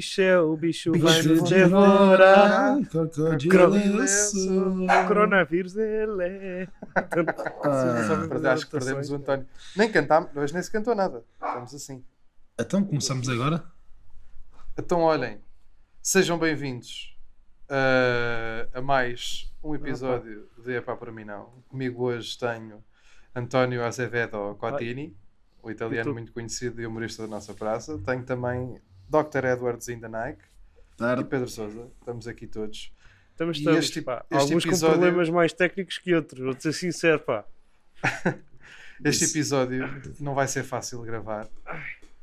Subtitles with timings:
[0.00, 2.80] bicho, é o bicho, vai nos devorar.
[2.88, 4.02] Crocodilo.
[4.84, 6.68] O coronavírus, ele é.
[7.62, 9.46] Ah, acho que perdemos o António.
[9.76, 11.22] Nem cantámos, hoje nem se cantou nada.
[11.34, 12.02] Estamos assim.
[12.58, 13.62] Então começamos agora?
[14.78, 15.38] Então, olhem,
[16.02, 17.14] sejam bem-vindos
[17.68, 21.62] uh, a mais um episódio de Epá para mim não.
[21.68, 22.82] Comigo hoje tenho
[23.34, 25.14] António Azevedo Cotini,
[25.62, 27.98] o italiano muito conhecido e humorista da nossa praça.
[27.98, 29.44] Tenho também Dr.
[29.44, 30.42] Edwards in the Nike
[30.94, 31.24] e Tarde.
[31.24, 31.88] Pedro Souza.
[31.98, 32.92] Estamos aqui todos.
[33.32, 34.24] Estamos, E estamos, este- pá.
[34.30, 37.44] este Alguns episódio- com problemas mais técnicos que outros, vou ser sincero, pá.
[39.02, 39.34] Este Isso.
[39.38, 39.88] episódio
[40.20, 41.48] não vai ser fácil de gravar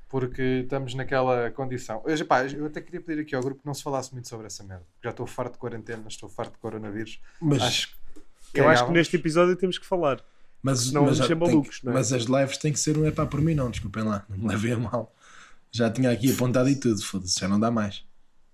[0.10, 2.04] porque estamos naquela condição.
[2.06, 4.46] Eu, pá, eu até queria pedir aqui ao grupo que não se falasse muito sobre
[4.46, 4.86] essa merda.
[5.04, 7.20] Já estou farto de quarentena, estou farto de coronavírus.
[7.42, 7.88] Mas, Acho
[8.54, 10.24] que Eu acho que neste episódio temos que falar.
[10.62, 11.96] mas, senão mas, malucos, que- não é?
[11.96, 14.48] mas as lives têm que ser um epá por mim, não, desculpem lá, não me
[14.48, 15.14] levem a mal.
[15.72, 18.06] Já tinha aqui apontado e tudo, foda-se, já não dá mais.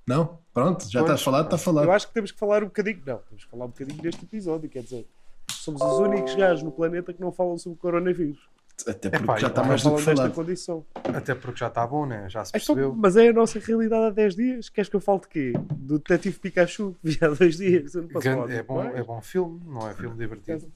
[0.05, 0.39] Não?
[0.53, 1.89] Pronto, já está falado, está Eu falado.
[1.91, 3.01] acho que temos que falar um bocadinho.
[3.05, 5.07] Não, temos que falar um bocadinho deste episódio, quer dizer.
[5.49, 8.39] Somos os únicos gajos no planeta que não falam sobre o coronavírus.
[8.87, 10.33] Até porque Epá, já eu está não mais do que falado.
[10.33, 10.85] condição.
[10.95, 12.27] Até porque já está bom, né?
[12.27, 12.95] Já se Então, percebeu.
[12.95, 14.69] mas é a nossa realidade há 10 dias.
[14.69, 15.53] Queres que eu fale de quê?
[15.75, 17.93] Do Detetive Pikachu, vi há 2 dias.
[17.95, 20.71] Eu não posso Gan- falar é, bom, é bom filme, não é filme divertido.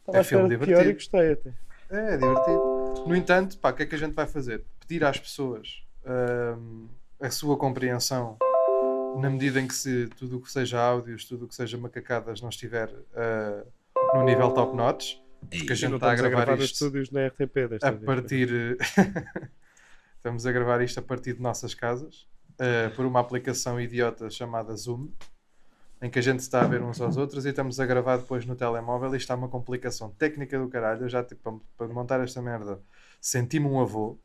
[0.00, 0.94] Estava é filme de pior e divertido.
[0.94, 1.50] gostei até.
[1.90, 3.04] É, é divertido.
[3.06, 4.62] No entanto, pá, o que é que a gente vai fazer?
[4.86, 5.82] Pedir às pessoas
[6.58, 6.88] hum,
[7.20, 8.38] a sua compreensão
[9.18, 12.40] na medida em que se tudo o que seja áudios, tudo o que seja macacadas
[12.40, 13.66] não estiver uh,
[14.14, 15.16] no nível top notch,
[15.48, 18.04] porque a gente não está a gravar os isto estúdios na RTP a vez.
[18.04, 18.76] partir.
[20.16, 22.26] Estamos a gravar isto a partir de nossas casas
[22.58, 25.08] eh, por uma aplicação idiota chamada Zoom,
[26.00, 28.46] em que a gente está a ver uns aos outros e estamos a gravar depois
[28.46, 29.12] no telemóvel.
[29.12, 31.02] E isto está uma complicação técnica do caralho.
[31.02, 31.42] Eu já, tipo,
[31.76, 32.80] para, para montar esta merda,
[33.20, 34.18] senti-me um avô.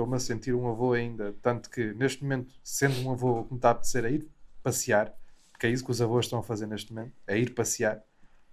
[0.00, 1.34] Estou-me a sentir um avô ainda.
[1.42, 4.26] Tanto que, neste momento, sendo um avô, o que me está a apetecer é ir
[4.62, 5.14] passear,
[5.52, 8.02] porque é isso que os avós estão a fazer neste momento: é ir passear.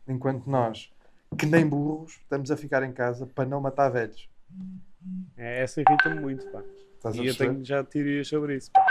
[0.05, 0.91] Enquanto nós,
[1.39, 4.29] que nem burros, estamos a ficar em casa para não matar velhos.
[5.37, 6.61] É, essa irrita-me muito, pá.
[6.97, 8.85] Estás E eu tenho já teorias sobre isso, pá.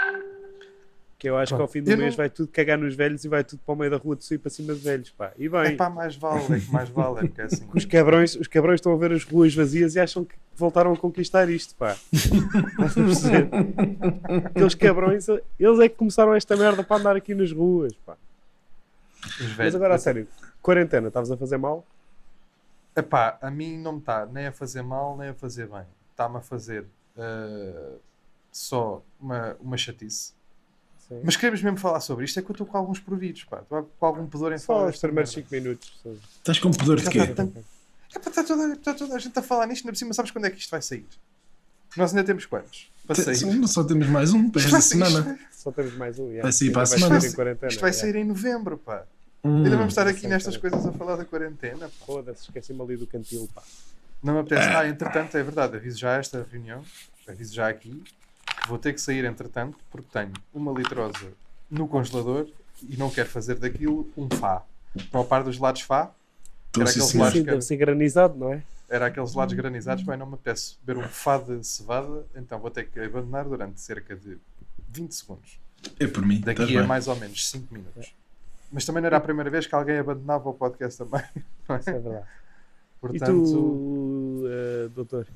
[1.19, 3.25] Que eu acho que ao fim do Eu mês não- vai tudo cagar nos velhos
[3.25, 5.32] e vai tudo para o meio da rua de subir para cima de velhos, pá.
[5.38, 7.66] E bem, É pá, mais vale, é que mais vale, é porque é assim.
[7.75, 10.97] os cabrões, os cabrões estão a ver as ruas vazias e acham que voltaram a
[10.97, 11.97] conquistar isto, pá.
[14.44, 15.26] Aqueles cabrões,
[15.59, 18.16] eles é que começaram esta merda para andar aqui nas ruas, pá.
[19.25, 19.75] Os Mas velhos.
[19.75, 20.28] agora a sério,
[20.62, 21.84] quarentena, estavas a fazer mal?
[22.94, 25.82] Epá, a mim não me está nem a fazer mal, nem a fazer bem.
[26.12, 26.84] Está-me a fazer
[27.19, 27.93] eh,
[28.50, 30.32] só uma, uma chatice.
[31.09, 31.21] Sim.
[31.22, 33.61] Mas queremos mesmo falar sobre isto, é que eu estou com alguns providos, pá.
[33.61, 35.49] Estou com algum pudor em falar Só os primeiros merda.
[35.49, 36.00] 5 minutos.
[36.03, 36.11] só.
[36.11, 37.19] Estás com pudor de quê?
[37.19, 40.15] está É pá, está toda, está toda a gente a falar nisto, ainda por cima
[40.15, 41.06] sabes quando é que isto vai sair?
[41.97, 42.91] Nós ainda temos quantos?
[43.06, 43.44] Para sair.
[43.55, 45.39] Não só temos mais um para esta semana.
[45.53, 46.41] Só temos mais um.
[46.41, 47.21] Vai sair para a semana.
[47.21, 48.00] sair em quarentena, Isto vai yeah.
[48.00, 49.05] sair em novembro, pá.
[49.44, 49.65] Hum.
[49.65, 52.06] Ainda vamos estar aqui nestas coisas a falar da quarentena, pá.
[52.06, 53.62] Foda-se, esqueci-me ali do cantil, pá.
[54.23, 54.69] Não me apetece.
[54.69, 56.83] Ah, entretanto, é verdade, aviso já esta reunião,
[57.28, 58.03] aviso já aqui,
[58.66, 61.32] vou ter que sair entretanto, porque tenho uma litrosa
[61.71, 62.47] no congelador
[62.88, 64.62] e não quero fazer daquilo um fá.
[65.10, 66.10] Para o par dos lados fá,
[66.69, 67.22] Estou Era sim, aquele senhor.
[67.25, 68.62] lados Sim, que- deve ser granizado, não é?
[68.88, 72.71] era aqueles lados granizados, bem, não me apetece beber um fá de cevada, então vou
[72.71, 74.38] ter que abandonar durante cerca de
[74.91, 75.59] 20 segundos.
[75.99, 76.37] É por mim.
[76.38, 76.87] estás Daqui a bem.
[76.88, 78.15] mais ou menos 5 minutos.
[78.71, 81.25] Mas também não era a primeira vez que alguém abandonava o podcast também.
[81.69, 81.81] não é?
[81.81, 82.26] Isso é verdade.
[82.26, 85.26] E Portanto, tu, eh, doutor?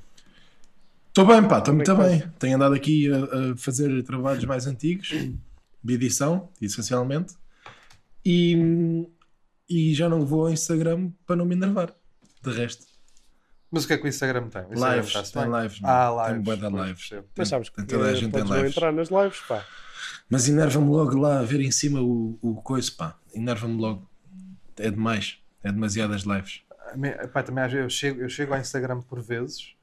[1.20, 2.22] Estou bem, pá, estou é muito bem.
[2.38, 3.16] Tenho andado aqui a,
[3.52, 7.34] a fazer trabalhos mais antigos, de edição, essencialmente,
[8.24, 9.06] e,
[9.68, 11.92] e já não vou ao Instagram para não me enervar.
[12.42, 12.86] De resto,
[13.70, 14.62] mas o que é que o Instagram tem?
[14.62, 15.62] O Instagram lives, tem bem?
[15.62, 16.42] lives, Ah, mano.
[16.44, 16.58] tem lives.
[16.58, 17.08] de pois, lives.
[17.08, 17.28] percebo.
[17.28, 18.76] Mas Tem- sabes que tem toda a eh, gente em podes não lives.
[18.76, 19.64] entrar nas lives, pá.
[20.28, 23.16] Mas enerva-me logo lá a ver em cima o, o coiso, pá.
[23.34, 24.08] Enerva-me logo.
[24.78, 25.36] É demais.
[25.62, 26.62] É demasiadas lives.
[27.22, 29.74] Epá, também às vezes eu chego, eu chego ao Instagram por vezes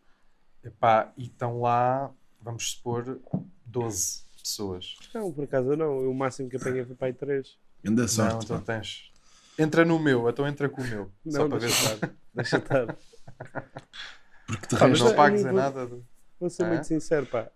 [0.68, 2.12] epá, e estão lá,
[2.42, 3.20] vamos supor,
[3.66, 4.96] 12 pessoas.
[5.14, 6.02] Não, por acaso não.
[6.02, 7.58] Eu, o máximo que apanhei foi para aí 3.
[7.86, 8.46] Ainda não, sorte.
[8.46, 8.74] então pá.
[8.76, 9.12] tens.
[9.60, 11.12] Entra no meu, então entra com o meu.
[11.28, 12.14] só Não, para ver deixa se estar.
[12.34, 12.98] Deixa estar.
[14.46, 15.86] Porque Pá, não a pagues mim em vou- nada.
[15.88, 16.02] de-
[16.40, 16.84] Vou ser Ah, muito é?
[16.84, 17.50] sincero, pá.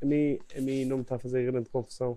[0.00, 2.16] A mim, a mim não me está a fazer grande confusão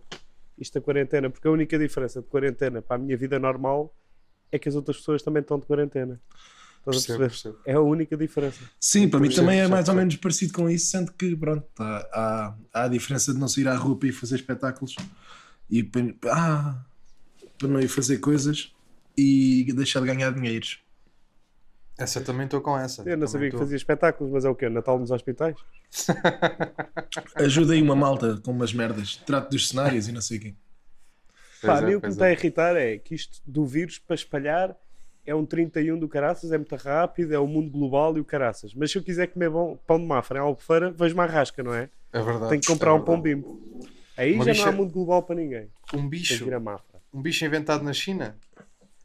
[0.57, 3.91] isto da quarentena, porque a única diferença de quarentena para a minha vida normal
[4.51, 6.21] é que as outras pessoas também estão de quarentena.
[6.81, 7.29] Estás a Percebo, perceber?
[7.29, 7.59] percebo.
[7.65, 8.59] É a única diferença.
[8.79, 11.35] Sim, para mim Percebo, também é percebo, mais ou menos parecido com isso, sendo que,
[11.35, 14.95] pronto, há, há, há a diferença de não sair à rua para ir fazer espetáculos
[15.69, 16.83] e para, ah,
[17.57, 18.73] para não ir fazer coisas
[19.17, 20.79] e deixar de ganhar dinheiros.
[21.97, 23.01] Essa também estou com essa.
[23.03, 23.59] Eu não Também sabia que estou.
[23.59, 24.67] fazia espetáculos, mas é o quê?
[24.69, 25.55] Natal nos hospitais?
[27.35, 29.17] Ajuda aí uma malta com umas merdas.
[29.17, 30.55] Trato dos cenários e não sei o quê.
[31.61, 32.33] Pá, é, a mim o que me está a é.
[32.33, 34.75] irritar é que isto do vírus para espalhar
[35.31, 38.73] é um 31 do caraças, é muito rápido, é o mundo global e o caraças.
[38.75, 41.73] Mas se eu quiser comer bom, pão de mafra em Albufeira, vejo-me à rasca, não
[41.73, 41.89] é?
[42.13, 42.49] É verdade.
[42.49, 43.59] Tenho que comprar é um pão bimbo.
[44.17, 45.67] Aí Uma já bicha- não há mundo global para ninguém.
[45.93, 46.45] Um bicho,
[47.13, 48.35] um bicho inventado na China.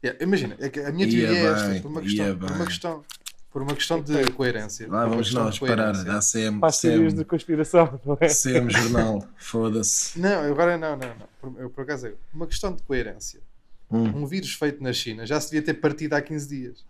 [0.03, 2.51] Yeah, imagina, é que a minha Ia teoria é esta, bem, por uma questão, por
[2.51, 3.03] uma questão,
[3.51, 4.87] por uma questão de coerência.
[4.87, 5.89] Lá vamos nós parar.
[5.91, 8.27] A CM, Faz teorias de CM, conspiração, não é?
[8.27, 9.23] CM Jornal.
[9.37, 10.19] Foda-se.
[10.19, 11.27] Não, agora não, não, não.
[11.41, 13.39] Por, eu, por acaso, é uma questão de coerência.
[13.89, 14.23] Hum.
[14.23, 16.85] Um vírus feito na China já se devia ter partido há 15 dias.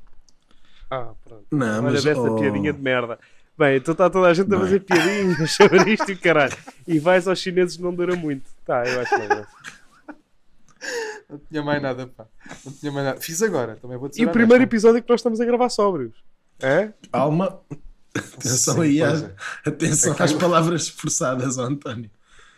[0.89, 1.45] Ah, pronto.
[1.51, 2.03] Não, Olha mas.
[2.03, 3.19] dessa oh, piadinha de merda.
[3.57, 6.55] Bem, então está toda a gente a fazer piadinhas sobre isto e caralho.
[6.87, 8.49] E vais aos chineses não dura muito.
[8.65, 9.45] Tá, eu acho legal.
[11.29, 12.25] Não tinha mais nada, pá.
[12.65, 13.19] Não tinha mais nada.
[13.21, 14.21] Fiz agora, também vou dizer.
[14.21, 16.13] E o primeiro episódio que nós estamos a gravar sóbrios.
[16.59, 16.93] É?
[17.11, 17.59] Calma.
[18.15, 19.03] Atenção Sim, aí.
[19.03, 19.33] às- é.
[19.65, 22.09] Atenção às palavras forçadas, António.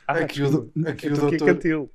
[0.07, 1.91] Ah, Aqui o aqui o doutor- cantil.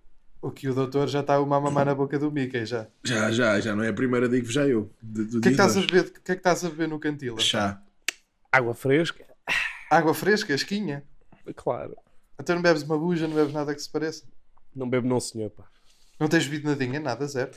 [0.47, 2.87] O que o doutor já está uma mamar na boca do Mickey já.
[3.03, 4.91] Já, já, já não é a primeira, digo já eu.
[5.03, 6.01] O que é que estás a beber?
[6.05, 7.39] O que é que estás a beber no cantil?
[7.39, 7.81] Chá.
[8.53, 9.25] Água fresca?
[9.91, 11.03] Água fresca, esquinha.
[11.57, 11.97] Claro.
[12.37, 14.25] Até não bebes uma buja, não bebes nada que se pareça.
[14.77, 15.65] Não bebo não, senhor, pá.
[16.21, 17.53] Não tens bebido nadinha, nada, zero.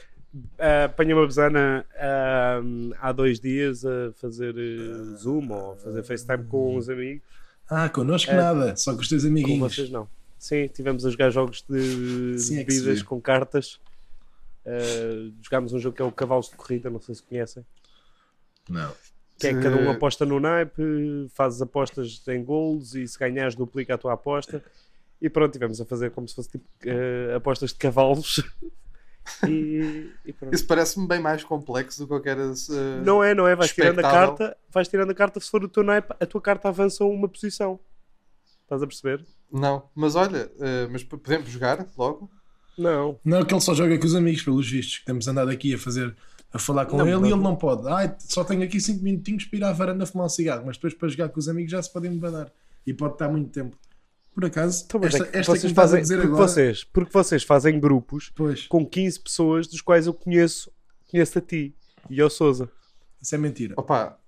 [0.58, 2.62] Ah, Apanhei uma besana ah,
[3.02, 7.24] há dois dias a fazer eh, Zoom ou a fazer FaceTime com uns amigos.
[7.70, 8.36] Ah, connosco É.
[8.36, 9.76] nada, só com os teus Com amiguinhos.
[9.76, 10.08] vocês não.
[10.38, 13.06] Sim, tivemos a jogar jogos de Sim, é bebidas vê.
[13.06, 13.80] com cartas.
[14.68, 17.66] Ah, jogámos um jogo que é o Cavalos de Corrida, não sei se conhecem.
[18.70, 18.94] Não.
[19.40, 20.82] Que é que cada um Eh, aposta no naipe,
[21.30, 24.64] fazes apostas em gols e se ganhares duplica a tua aposta.
[25.22, 28.44] E pronto, tivemos a fazer como se fosse tipo eh, apostas de cavalos.
[29.48, 30.54] e, e pronto.
[30.54, 32.38] Isso parece-me bem mais complexo do que qualquer.
[32.38, 33.56] Uh, Não é, não é?
[33.56, 36.42] Vais tirando a carta, vais tirando a carta, se for o teu naipe, a tua
[36.42, 37.80] carta avança uma posição.
[38.68, 39.26] Estás a perceber?
[39.52, 42.30] Não, mas olha, uh, mas podemos jogar logo?
[42.78, 43.18] Não.
[43.24, 45.00] Não, que ele só joga com os amigos, pelos vistos.
[45.00, 46.14] que Temos andado aqui a fazer,
[46.52, 47.88] a falar com Não, ele mas- e ele não pode.
[47.88, 50.94] Ai, só tenho aqui 5 minutinhos para ir à varanda fumar um cigarro, mas depois
[50.94, 52.52] para jogar com os amigos já se podem mudar.
[52.86, 53.76] E pode estar muito tempo.
[54.34, 56.28] Por acaso, Então, esta, é que esta que me vocês estás a fazem, dizer porque,
[56.28, 56.48] agora.
[56.48, 60.72] vocês, porque vocês fazem grupos Pois, com 15 pessoas, dos quais eu conheço,
[61.10, 61.74] conheço a ti
[62.10, 62.70] e ao Souza.
[63.20, 63.74] isso é mentira.
[63.78, 64.20] Opa,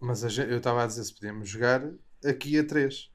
[0.00, 1.82] mas a gente- eu estava a dizer se podíamos jogar
[2.24, 3.10] aqui a 3.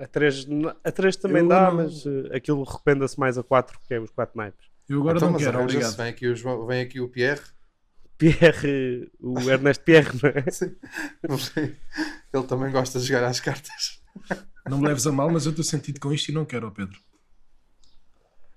[0.00, 0.46] A 3,
[0.82, 4.00] a 3 também Eu dá, não- mas eh, aquilo recomenda-se mais a 4, que é
[4.00, 4.66] os 4 naipes.
[4.88, 5.96] Eu agora então, não quero, obrigado.
[5.96, 7.42] vem aqui, o João- vem aqui o Pierre.
[8.18, 10.50] Pierre, o Ernesto Pierre, não é?
[10.50, 11.76] Sim.
[12.32, 14.02] Ele também gosta de jogar às cartas.
[14.68, 16.70] Não me leves a mal, mas eu estou sentido com isto e não quero, ó
[16.70, 16.98] Pedro.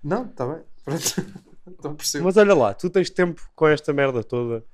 [0.03, 0.63] Não, está bem.
[0.83, 1.03] Pronto.
[1.67, 2.25] Então percebo.
[2.25, 4.65] Mas olha lá, tu tens tempo com esta merda toda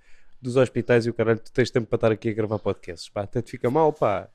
[0.42, 3.22] dos hospitais e o caralho, tu tens tempo para estar aqui a gravar podcasts, pá,
[3.24, 4.28] até te fica mal, pá.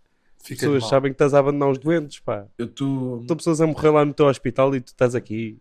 [0.45, 0.91] As Fica pessoas mal.
[0.91, 2.47] sabem que estás a abandonar os doentes, pá.
[2.59, 3.23] Eu estou.
[3.23, 5.59] Estão pessoas a morrer lá no teu hospital e tu estás aqui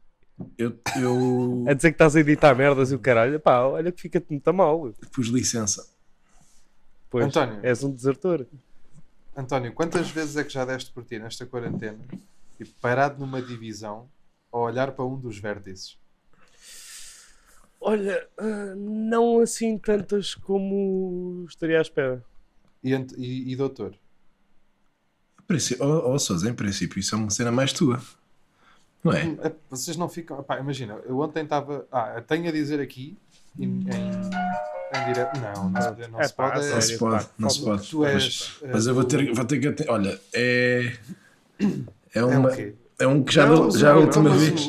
[0.58, 4.02] Eu, eu a dizer que estás a editar merdas e o caralho, pá, olha que
[4.02, 4.92] fica-te muito mal.
[5.14, 5.88] pus licença.
[7.10, 7.60] Pois, António.
[7.64, 8.46] és um desertor.
[9.38, 12.00] António, quantas vezes é que já deste por ti nesta quarentena
[12.60, 14.10] e parado numa divisão
[14.52, 15.98] a olhar para um dos vértices?
[17.80, 22.24] Olha, ah, não assim tantas como estaria à espera.
[22.84, 23.96] E, e, e doutor?
[25.44, 28.02] Em princípio- Oh, oh, Sousa, em princípio, isso é uma cena mais tua.
[29.04, 29.24] Não é?
[29.44, 30.40] É, Vocês não ficam.
[30.40, 31.86] Epá, imagina, eu ontem estava.
[31.92, 33.18] Ah, tenho a dizer aqui
[33.60, 35.38] em, em, em direto.
[35.40, 36.66] Não, não, se- não É se pá, pode.
[36.66, 37.90] a Não é- se pode, não se pode.
[37.90, 38.58] Tu és.
[38.72, 39.90] Mas eu vou ter, vou ter que.
[39.90, 40.94] Olha, é.
[41.60, 42.74] É, É uma, um quê?
[43.00, 44.66] é um que já, Não, já a não, última mas vez.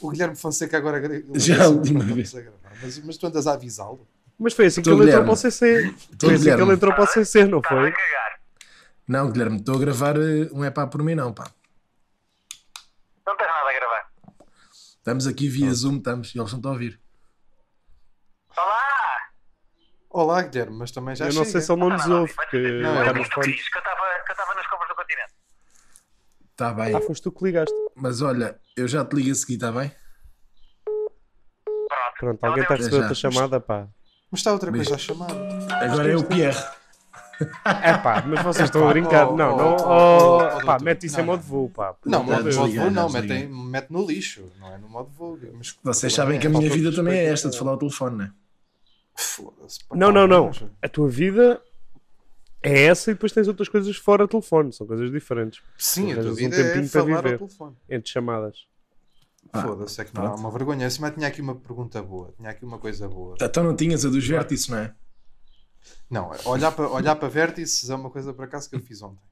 [0.00, 1.00] O, o Guilherme Fonseca agora.
[1.34, 2.34] Já a não última vez.
[2.82, 4.06] Mas, mas tu andas a avisá-lo?
[4.38, 5.94] Mas foi assim que ele entrou para o CC.
[6.20, 7.92] Foi assim que ele entrou para o CC, não Estava foi?
[9.08, 11.44] Não, Guilherme, estou a gravar eh, um é pá por mim, não, pá.
[13.26, 14.10] Não tens nada a gravar.
[14.72, 17.00] Estamos aqui via Zoom, estamos, e eles não estão a ouvir.
[18.56, 19.18] Olá!
[20.10, 21.50] Olá, Guilherme, mas também já Eu não chega.
[21.52, 23.68] sei se ele não nos ouve, porque Não, é nos fones.
[23.68, 25.32] que eu estava que eu estava nas compras do continente.
[26.52, 26.94] Está bem.
[26.96, 27.74] Ah, foste tu que ligaste.
[27.94, 29.90] Mas olha, eu já te ligo a seguir, está bem?
[30.84, 32.16] Pronto.
[32.18, 33.88] Pronto, Ela alguém está a receber outra chamada, pá.
[34.30, 35.30] Mas está outra coisa a chamar.
[35.82, 36.58] Agora é o Pierre.
[37.64, 39.28] É pá, mas vocês estão a brincar.
[39.28, 39.76] oh, não, oh, não.
[40.58, 41.94] oh, pá, mete isso em Não, modo voo, pá.
[42.04, 45.38] Não, Já modo, voo não, metem, mete no lixo, não é no modo voo.
[45.52, 47.78] Mas Vocês sabem problema que a é minha vida também é esta, de falar ao
[47.78, 48.32] telefone, né?
[49.94, 50.46] Não, não, não.
[50.46, 51.60] mas- A tua vida
[52.62, 54.72] é essa e depois tens outras coisas fora telefone.
[54.72, 55.62] São coisas diferentes.
[55.78, 57.38] Sim, a tua Arranjas um vida é tempinho para falar ao viver.
[57.38, 57.76] telefone.
[57.88, 58.58] Entre chamadas.
[59.52, 60.40] Pá, Foda-se, é que não pronto.
[60.40, 60.86] uma vergonha.
[60.86, 63.36] Assim, mas tinha aqui uma pergunta boa, tinha aqui uma coisa boa.
[63.40, 64.92] Então não tinhas a dos vértices, não é?
[66.10, 69.22] Não, olhar para, olhar para vértices é uma coisa por acaso que eu fiz ontem.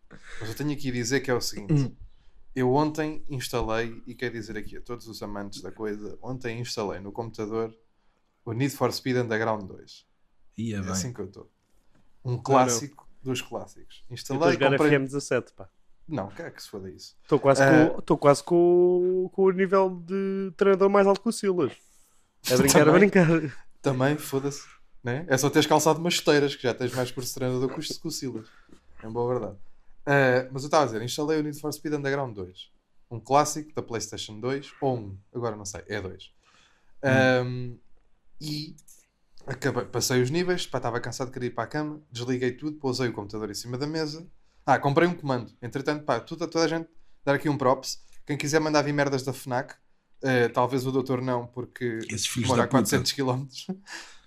[0.40, 1.96] Mas eu tenho aqui a dizer que é o seguinte:
[2.54, 7.00] eu ontem instalei, e quero dizer aqui a todos os amantes da coisa, ontem instalei
[7.00, 7.74] no computador
[8.44, 10.06] o Need for Speed Underground 2.
[10.58, 10.90] Ia É bem.
[10.90, 11.50] assim que eu estou.
[12.24, 14.04] Um clássico dos clássicos.
[14.10, 14.98] Eu estou a Instalei, jogar comprei.
[14.98, 15.68] FM17, pá.
[16.06, 17.16] Não, que é que se foda isso?
[17.22, 17.88] Estou quase, Ah.
[17.90, 21.72] com, estou quase com, com o nível de treinador mais alto que o Silas.
[22.50, 22.98] É brincar, a Também.
[23.00, 23.66] brincar.
[23.80, 24.62] Também, foda-se.
[25.04, 25.26] Né?
[25.28, 28.00] É só teres calçado umas esteiras, que já tens mais curso de treinador que o
[28.00, 28.46] que o Silas.
[29.02, 29.58] É boa verdade.
[30.06, 32.70] Ah, mas eu estava a dizer, instalei o Need for Speed Underground 2.
[33.10, 36.32] Um clássico da PlayStation 2, ou um, agora não sei, é 2.
[37.02, 37.74] Ahm,
[38.40, 38.74] e
[39.46, 42.78] acabei, passei os níveis, pá, estava cansado de querer ir para a cama, desliguei tudo,
[42.78, 44.26] pousei o computador em cima da mesa.
[44.64, 45.52] Ah, comprei um comando.
[45.60, 46.88] Entretanto, pá, toda, toda a gente
[47.22, 48.02] dar aqui um props.
[48.26, 49.74] Quem quiser mandar vir merdas da FNAC,
[50.22, 52.78] eh, talvez o doutor não, porque Esses mora a puta.
[52.78, 53.46] 400 km.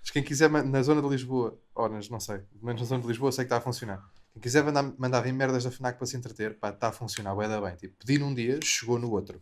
[0.08, 3.08] Mas quem quiser na zona de Lisboa, ou nas, não sei, menos na zona de
[3.08, 4.02] Lisboa, sei que está a funcionar.
[4.32, 7.34] Quem quiser mandar, mandar vir merdas da FNAC para se entreter, pá, está a funcionar,
[7.34, 7.76] bué da bem.
[7.76, 9.38] Tipo, pedi num dia, chegou no outro.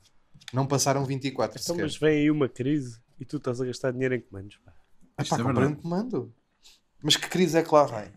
[0.52, 1.82] Não passaram 24 Então, sequer.
[1.84, 4.72] mas vem aí uma crise e tu estás a gastar dinheiro em comandos, pá.
[5.16, 6.34] Ah, pá, é um comando.
[7.00, 8.10] Mas que crise é que lá vem?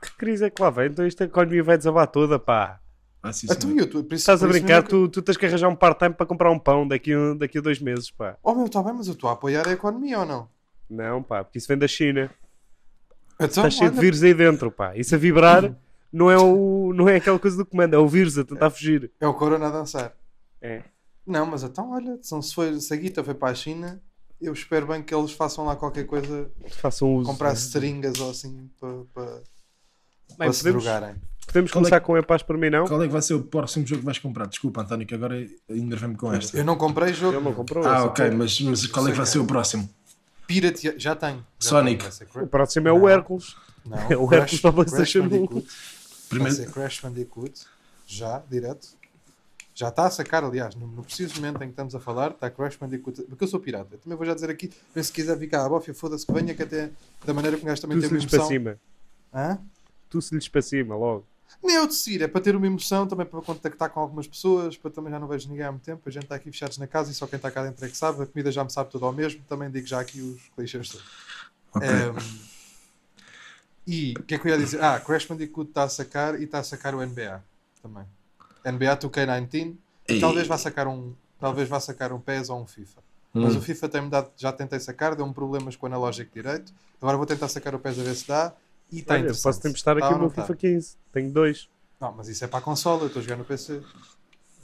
[0.00, 0.86] Que crise é que lá vem?
[0.86, 2.80] Então esta economia vai desabar toda, pá.
[3.20, 3.80] Ah, sim, Então, senhor.
[3.80, 6.26] eu, tu- por isso- Estás a brincar, tu, tu tens que arranjar um part-time para
[6.26, 8.38] comprar um pão daqui, daqui a dois meses, pá.
[8.40, 10.48] Oh meu, está bem, mas eu estou a apoiar a economia ou não?
[10.88, 12.30] Não, pá, porque isso vem da China.
[13.34, 14.96] Então, Está cheio de olha, vírus aí dentro, pá.
[14.96, 15.74] Isso a vibrar
[16.12, 19.10] não é, o, não é aquela coisa do comando, é o vírus a tentar fugir.
[19.20, 20.12] É o Corona a dançar.
[20.60, 20.82] É.
[21.26, 24.02] Não, mas então, olha, se, foi, se a guita foi para a China,
[24.40, 27.30] eu espero bem que eles façam lá qualquer coisa, Façam uso.
[27.30, 27.56] comprar né?
[27.56, 29.42] seringas ou assim para, para, Bem,
[30.38, 31.16] para se podemos, drogarem.
[31.46, 32.86] podemos Qual é começar com a paz para mim, não?
[32.86, 34.46] Qual é que vai ser o próximo jogo que vais comprar?
[34.46, 36.56] Desculpa, António, que agora enervei-me com esta.
[36.56, 37.36] Eu não comprei jogo.
[37.36, 37.86] Ele não comprou.
[37.86, 39.88] Ah, ok, mas, mas qual é que vai ser o próximo?
[40.48, 40.98] Piratea...
[40.98, 41.46] Já tenho.
[41.60, 42.04] Já Sonic.
[42.18, 43.06] tenho, O próximo é o.
[43.08, 43.54] Hércules.
[43.84, 45.66] Não, É o Hércules para PlayStation Crash Bandicoot.
[45.66, 47.66] Vai Primeiro, ser Crash Bandicoot.
[48.06, 48.88] Já, direto.
[49.74, 52.50] Já está a sacar, aliás, no, no preciso momento em que estamos a falar, está
[52.50, 53.22] Crash Bandicoot.
[53.22, 53.94] Porque eu sou pirata.
[53.94, 56.62] Eu também vou já dizer aqui, se quiser ficar à bofia, foda-se que venha, que
[56.62, 56.90] até
[57.24, 58.80] da maneira que o gajo também Tu tem se lhes para cima.
[59.32, 59.58] Hã?
[60.08, 61.24] Tu se lhes para cima, logo.
[61.62, 64.76] Nem é o decidir, é para ter uma emoção, também para contactar com algumas pessoas,
[64.76, 66.02] para também já não vejo ninguém há muito tempo.
[66.06, 67.96] A gente está aqui fechados na casa e só quem está cá dentro é que
[67.96, 68.22] sabe.
[68.22, 69.42] A comida já me sabe tudo ao mesmo.
[69.48, 71.06] Também digo já aqui os clichês todos.
[71.74, 71.88] ok.
[71.88, 72.16] Ehm,
[73.86, 74.82] e o que é que eu ia dizer?
[74.82, 77.42] Ah, Crash Bandicoot está a sacar e está a sacar o NBA
[77.82, 78.04] também.
[78.64, 79.76] NBA 2K19
[80.08, 80.20] Ei.
[80.20, 83.00] talvez vá sacar um talvez vá sacar um PES ou um FIFA.
[83.32, 83.58] Mas Hum.
[83.58, 86.72] o FIFA tem-me dado, já tentei sacar, deu-me problemas com o analógico direito.
[87.00, 88.52] Agora vou tentar sacar o PES a ver se dá.
[88.90, 90.42] E está Olha, posso te emprestar Tá aqui ou o meu não tá?
[90.42, 90.96] FIFA 15.
[91.12, 91.68] Tenho dois.
[92.00, 93.80] Não, mas isso é para a consola, eu estou a jogar no PC.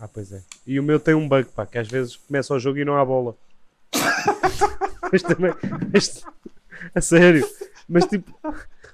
[0.01, 0.43] Ah, pois é.
[0.67, 2.97] E o meu tem um bug, pá, que às vezes começa o jogo e não
[2.97, 3.37] há bola.
[5.13, 5.53] mas também.
[5.93, 6.25] mas-
[6.95, 7.47] a sério.
[7.89, 8.33] Mas tipo,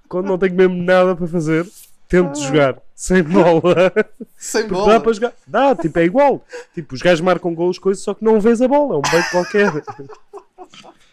[0.08, 1.68] quando não tenho mesmo nada para fazer,
[2.08, 3.92] tento jogar sem bola.
[4.36, 4.92] Sem Porque bola.
[4.94, 5.32] dá para jogar.
[5.46, 6.44] Dá, tipo, é igual.
[6.74, 8.94] Tipo, os gajos marcam gols, coisas, só que não vês a bola.
[8.94, 9.72] É um bug qualquer.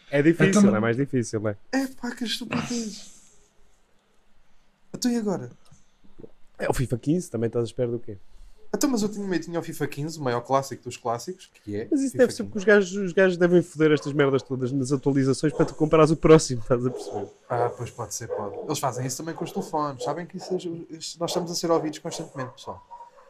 [0.10, 1.58] É difícil, Então- é mais difícil, é?
[1.74, 3.17] É pá, que estupidez.
[4.98, 5.50] Então e agora?
[6.60, 8.18] É o FIFA 15, também estás à espera do quê?
[8.76, 11.76] Então, mas eu tinha, eu tinha o FIFA 15, o maior clássico dos clássicos, que
[11.78, 11.88] é.
[11.90, 12.50] Mas isso FIFA deve ser 15.
[12.50, 16.12] porque os gajos, os gajos devem foder estas merdas todas nas atualizações para tu comprares
[16.12, 17.28] o próximo, estás a perceber?
[17.50, 18.58] Ah, pois pode ser, pode.
[18.66, 20.04] Eles fazem isso também com os telefones.
[20.04, 20.56] Sabem que isso,
[20.90, 22.86] isso- nós estamos a ser ouvidos constantemente, pessoal.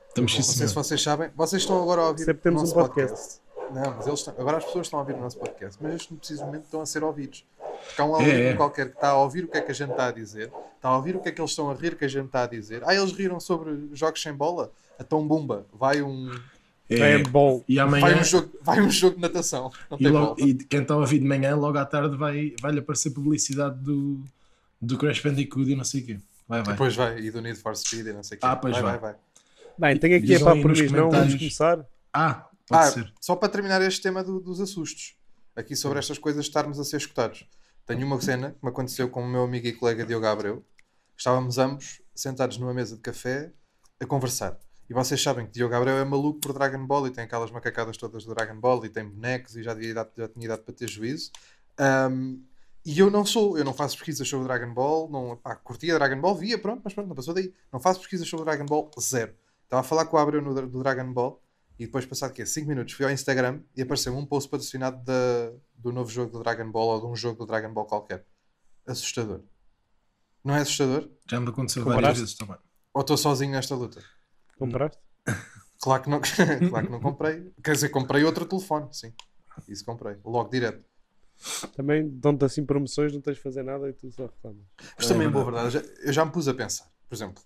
[0.10, 1.30] Estamos Não sei se vocês sabem.
[1.36, 3.40] Vocês estão agora a ouvir Sempre temos o nosso um podcast.
[3.72, 6.18] Não, mas eles estão- agora as pessoas estão a ouvir o nosso podcast, mas estes
[6.18, 7.46] precisamente estão a ser ouvidos.
[7.86, 8.54] Porque há um algoritmo É, é.
[8.56, 10.90] qualquer que está a ouvir o que é que a gente está a dizer, está
[10.90, 12.48] a ouvir o que é que eles estão a rir que a gente está a
[12.48, 12.82] dizer.
[12.86, 14.72] Ah, eles riram sobre jogos sem bola?
[15.00, 16.32] Então, bumba, vai um,
[16.90, 17.64] É, Handball.
[17.68, 19.72] e amanhã, vai um, jogo, vai um jogo de natação.
[19.90, 22.54] Não e, tem logo- e quem está a ouvir de manhã, logo à tarde, vai,
[22.62, 24.20] vai-lhe aparecer publicidade do,
[24.82, 26.20] do Crash Bandicoot e não sei o quê.
[26.48, 26.74] Vai, vai.
[26.74, 28.46] Depois vai, e do Need for Speed e não sei o quê.
[28.48, 28.92] Ah, pois vai, vai.
[29.00, 29.20] vai, vai.
[29.80, 31.12] Bem, tenho aqui a aí por mim, não?
[31.12, 31.86] Vamos começar?
[32.14, 33.14] Ah, pode Ah, ser.
[33.22, 35.14] só para terminar este tema do- dos assustos,
[35.56, 37.46] aqui sobre estas coisas de estarmos a ser escutados.
[37.88, 40.62] Tenho uma cena que me aconteceu com o meu amigo e colega Diogo Abreu.
[41.16, 43.54] Estávamos ambos sentados numa mesa de café
[43.98, 44.60] a conversar.
[44.90, 47.96] E vocês sabem que Diogo Abreu é maluco por Dragon Ball e tem aquelas macacadas
[47.96, 50.74] todas do Dragon Ball e tem bonecos e já, tinha idade, já tinha idade para
[50.74, 51.32] ter juízo.
[51.78, 52.42] Ahm,
[52.86, 56.20] e eu não sou, eu não faço pesquisas sobre Dragon Ball, não, pá, curtia Dragon
[56.20, 57.54] Ball, via, pronto, mas pronto, não passou daí.
[57.72, 59.34] Não faço pesquisas sobre Dragon Ball, zero.
[59.64, 61.42] Estava a falar com o Abreu no, do Dragon Ball
[61.80, 65.52] e depois, passado que 5 minutos, fui ao Instagram e apareceu um post patrocinado da,
[65.76, 68.26] do novo jogo do Dragon Ball ou de um jogo do Dragon Ball qualquer.
[68.86, 69.42] Assustador.
[70.44, 71.10] Não é assustador?
[71.30, 72.58] Já me aconteceu várias vezes também.
[72.94, 74.02] Ou estou sozinho nesta luta?
[74.58, 75.00] Compraste?
[75.80, 76.20] Claro que não,
[76.70, 77.54] claro que não comprei.
[77.64, 79.14] Quer dizer, comprei outro telefone, sim.
[79.68, 80.18] Isso comprei.
[80.26, 80.84] Logo direto.
[81.76, 84.64] Também dão-te assim promoções, não tens de fazer nada e tu só reclamas.
[84.98, 85.70] Mas É também, boa verdade.
[85.70, 87.44] verdade, eu já, eu já me pus a pensar, por exemplo,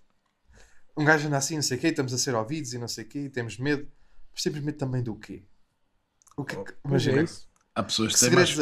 [0.96, 3.04] um gajo anda assim, não sei o quê, estamos a ser ouvidos e não sei
[3.04, 3.86] o quê, e temos medo,
[4.34, 5.42] mas temos medo também do quê?
[6.36, 6.74] O que, Mas
[7.04, 7.48] imagina, é isso.
[7.74, 8.56] Há pessoas que que têm mais.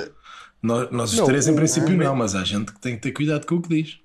[0.63, 3.13] Nós, nós os Não, três, em princípio, não, mas há gente que tem que ter
[3.13, 3.99] cuidado com o que diz.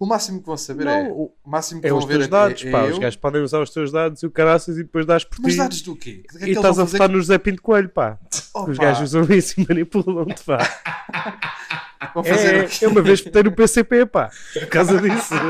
[0.00, 2.24] o máximo que vão saber Não, é, o- máximo que é vão os ver teus
[2.26, 2.84] é, dados, é pá.
[2.86, 5.38] eu, Os gajos podem usar os teus dados e o caraças e depois dás por
[5.40, 5.58] mas ti.
[5.58, 6.24] dados do quê?
[6.28, 8.18] Que é que E estás a votar que- no José Pinto Coelho, pá.
[8.54, 10.58] Opa, Os gajos usam isso e manipulam-te, pá.
[12.14, 14.30] vão fazer É, é uma vez votei no PCP, pá.
[14.54, 15.34] Por causa disso.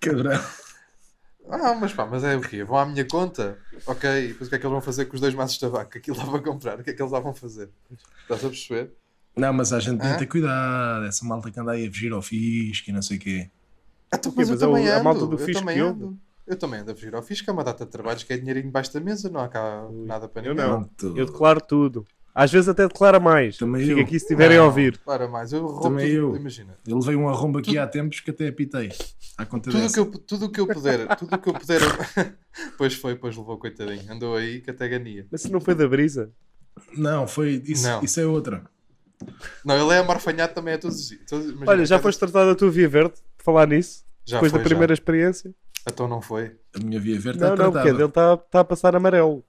[0.00, 0.40] Cabrão.
[1.54, 2.64] Ah, mas pá, mas é o quê?
[2.64, 3.58] Vão à minha conta?
[3.86, 5.60] Ok, e depois o que é que eles vão fazer com os dois maços de
[5.60, 5.98] tabaco?
[5.98, 7.68] Aquilo lá para comprar, o que é que eles lá vão fazer?
[8.22, 8.90] Estás a perceber?
[9.36, 11.04] Não, mas a gente tem que ter cuidado.
[11.04, 13.50] Essa malta que anda aí a fugir ao fisco e não sei o quê.
[14.12, 14.36] Então, quê?
[14.36, 16.18] mas eu Mas é também a ando, malta do eu fisco também que ando.
[16.46, 18.66] Eu também ando a fugir ao fisco, é uma data de trabalhos que é dinheirinho
[18.66, 20.66] debaixo da mesa, não há cá nada para eu ninguém.
[20.66, 20.84] não.
[20.84, 21.18] Pronto.
[21.18, 22.06] Eu declaro tudo.
[22.34, 23.58] Às vezes até declara mais.
[23.58, 24.04] Também Fica eu.
[24.04, 24.98] aqui se estiverem a Não, ouvir.
[25.04, 26.36] Para mais, eu roubo Também tudo, eu.
[26.36, 26.78] imagina.
[26.86, 28.90] Ele veio um arrombo aqui há tempos que até apitei.
[29.36, 29.94] À conta Tudo o dessa.
[29.94, 31.80] que, eu, tudo que eu puder, tudo o que eu puder.
[32.78, 34.10] pois foi, pois levou, coitadinho.
[34.10, 35.26] Andou aí que até gania.
[35.30, 36.30] Mas se não foi da brisa.
[36.96, 37.62] Não, foi.
[37.66, 38.02] Isso, Não.
[38.02, 38.64] isso é outra.
[39.64, 41.20] Não, ele é amarfanhado também a todos os dias.
[41.66, 43.14] Olha, já cada- foste tratado a tua via verde?
[43.36, 44.04] Por falar nisso?
[44.24, 44.94] Já depois foi, da primeira já.
[44.94, 45.54] experiência?
[45.88, 46.56] Então não foi.
[46.74, 48.02] A minha via verde Não, está não, porque tratada.
[48.02, 49.44] ele está tá a passar amarelo.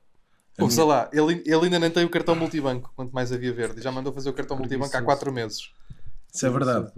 [0.59, 3.81] Ouça lá, ele, ele ainda nem tem o cartão multibanco, quanto mais havia verde.
[3.81, 5.17] Já mandou fazer o cartão multibanco há Preguiçoso.
[5.17, 5.71] 4 meses.
[6.31, 6.91] Isso é verdade.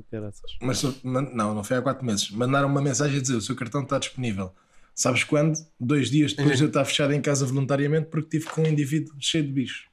[0.61, 2.29] Mas não, não foi há 4 meses.
[2.31, 4.53] Mandaram uma mensagem a dizer: o seu cartão está disponível.
[4.93, 5.57] Sabes quando?
[5.79, 9.13] Dois dias depois de eu estar fechado em casa voluntariamente porque tive com um indivíduo
[9.19, 9.89] cheio de bicho.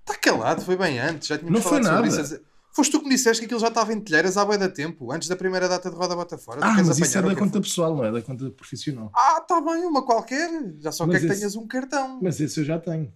[0.00, 1.28] Está calado, foi bem antes.
[1.28, 2.06] Já tínhamos Não foi nada.
[2.06, 2.40] isso.
[2.80, 5.12] Foste tu que me disseste que aquilo já estava em telheiras há bué da tempo,
[5.12, 6.60] antes da primeira data de roda bota fora.
[6.62, 9.10] Ah, mas isso é da conta pessoal, não é da conta profissional.
[9.14, 10.48] Ah, está bem, uma qualquer.
[10.80, 12.18] Já só Mas quer que esse- tenhas um cartão.
[12.22, 13.12] Mas esse eu já tenho.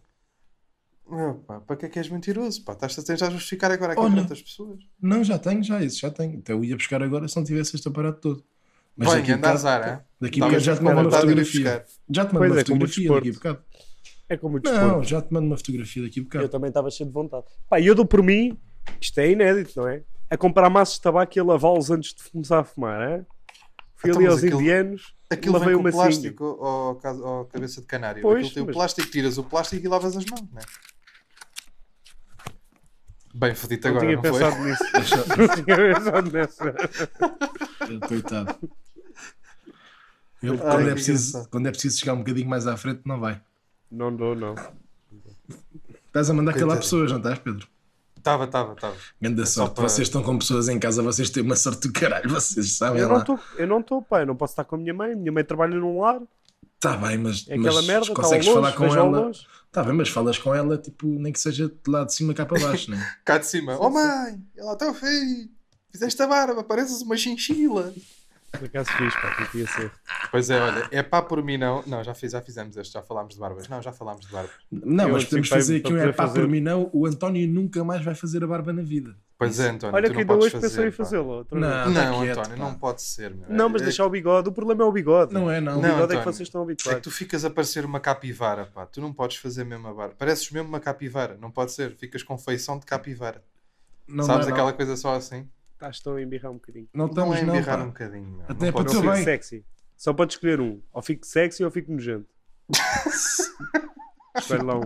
[1.46, 2.62] Pá, para que é que és mentiroso?
[2.62, 4.12] Pá, estás a tentar justificar agora aqui Olha.
[4.14, 4.80] perante as pessoas.
[5.00, 6.40] Não, já tenho, já isso, já tenho.
[6.40, 8.44] Até eu ia buscar agora se não tivesse este aparato todo.
[8.94, 9.98] Mas Bem, daqui a anda bocado- azar, hein?
[10.20, 11.62] Daqui a já te mando uma ir fotografia.
[11.62, 11.84] buscar.
[12.10, 13.62] Já te mando uma é, fotografia daqui a bocado.
[14.28, 14.86] É como o desporto.
[14.88, 16.48] Não, já te mando uma fotografia daqui a Eu bocado.
[16.50, 17.44] também estava cheio de vontade.
[17.68, 18.58] Pá, e eu dou por mim,
[19.00, 20.02] isto é inédito, não é?
[20.30, 23.24] A comprar maços de tabaco e a lavá-los antes de começar a fumar, é?
[23.96, 26.02] Fui Então, ali mas aos aquilo- indianos, Aquilo lavei vem o com macinho.
[26.02, 28.22] plástico ou, cabeça de canário.
[28.22, 30.64] Pois, Aquilo tem o mas- plástico, tiras o plástico e lavas as mãos, não é?
[33.36, 34.32] Bem fodido Não agora, tinha não foi?
[34.32, 34.84] pensado nisso.
[35.36, 36.74] não tinha pensado nessa.
[38.08, 38.70] Coitado.
[40.42, 41.50] Eu, Ai, quando, que é preciso, engraçado.
[41.50, 43.40] quando é preciso chegar um bocadinho mais à frente, não vai.
[43.90, 44.54] Não dou, não.
[46.06, 46.80] Estás a mandar calar Coitado.
[46.82, 47.66] pessoas, não estás, Pedro?
[48.24, 48.96] Estava, estava, estava.
[49.20, 49.74] Grande É só sorte.
[49.74, 53.02] para- Vocês estão com pessoas em casa, vocês têm uma sorte do caralho, vocês sabem
[53.02, 53.16] Eu não
[53.58, 54.06] eu não estou.
[54.12, 55.14] Eu não posso estar com a minha mãe.
[55.14, 56.22] Minha mãe trabalha num lar.
[56.76, 59.30] Está bem, mas, É aquela mas merda, ao consegues longe, falar com ela.
[59.30, 62.46] Está bem, mas falas com ela, tipo, nem que seja de lá de cima cá
[62.46, 62.96] para baixo, né?
[63.26, 63.76] Cá de cima.
[63.78, 65.48] Oh mãe, ela está feio.
[65.92, 67.92] Fizeste a barba, pareces uma chinchila.
[68.58, 69.34] Por acaso fiz, pá.
[69.36, 69.90] que Podia ser.
[70.30, 71.82] Pois é, olha, é pá por mim não.
[71.86, 73.68] Não, já, fiz, já fizemos este, já falámos de barbas.
[73.68, 74.52] Não, já falámos de barbas.
[74.70, 76.40] Não, Eu mas podemos fazer aqui um é pá fazer.
[76.40, 76.88] por mim não.
[76.92, 79.14] O António nunca mais vai fazer a barba na vida.
[79.36, 80.68] Pois é, António, Olha tu que não hoje fazer.
[80.68, 81.46] pensou em fazê-lo.
[81.50, 81.58] Não.
[81.60, 82.64] Não, Tá quieto, António, pá.
[82.64, 83.34] não pode ser.
[83.34, 83.46] Meu.
[83.48, 84.48] Não, mas é, deixar o bigode.
[84.48, 85.34] O problema é o bigode.
[85.34, 85.74] Não é, O não.
[85.74, 86.24] Não, bigode é que António.
[86.24, 87.02] vocês estão É que habituados.
[87.02, 88.86] tu ficas a parecer uma capivara, pá.
[88.86, 90.14] Tu não podes fazer mesmo a barba.
[90.16, 91.36] Pareces mesmo uma capivara.
[91.40, 91.90] Não pode ser.
[91.96, 93.42] Ficas com feição de capivara.
[94.06, 94.76] Não, Sabes dá, aquela não.
[94.76, 95.48] coisa só assim?
[95.84, 96.88] Estás tão a embirrar um bocadinho.
[96.94, 97.54] Não Não estamos, é não.
[97.54, 97.84] embirrar pá.
[97.84, 98.24] um bocadinho.
[98.38, 98.44] Meu.
[98.48, 99.24] Até não para pode Não ser.
[99.24, 99.66] sexy.
[99.96, 100.80] Só podes escolher um.
[100.92, 102.26] Ou fico sexy ou fico nojento.
[104.36, 104.82] Escolhe lá um.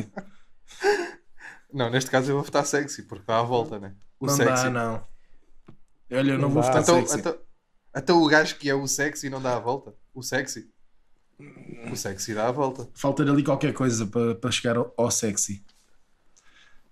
[1.73, 3.95] Não, neste caso eu vou votar sexy, porque dá a volta, né?
[4.19, 4.65] O Não sexy.
[4.65, 5.07] dá, não.
[6.11, 6.69] Olha, eu não, Não vou dá.
[6.69, 7.19] votar Então, sexy.
[7.21, 7.39] então,
[7.97, 9.95] então o gajo que é o sexy não dá a volta?
[10.13, 10.69] O sexy?
[11.93, 12.89] O sexy dá a volta.
[12.95, 15.65] Falta-lhe ali qualquer coisa para, para chegar ao, ao sexy.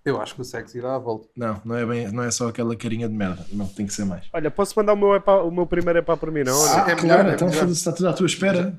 [0.07, 1.27] Eu acho que o sexy dá a volta.
[1.35, 3.45] Não, não é, bem, não é só aquela carinha de merda.
[3.51, 4.25] Não, tem que ser mais.
[4.31, 6.55] Olha, posso mandar o meu, epá- o meu primeiro é para por mim, não?
[6.65, 7.59] Ah, é melhor, é então melhor.
[7.61, 8.73] foda-se, está tudo à tua espera.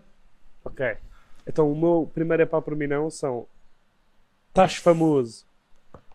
[0.64, 0.96] Ok.
[1.46, 3.46] Então o meu primeiro é para por mim, não são.
[4.48, 5.44] Estás famoso.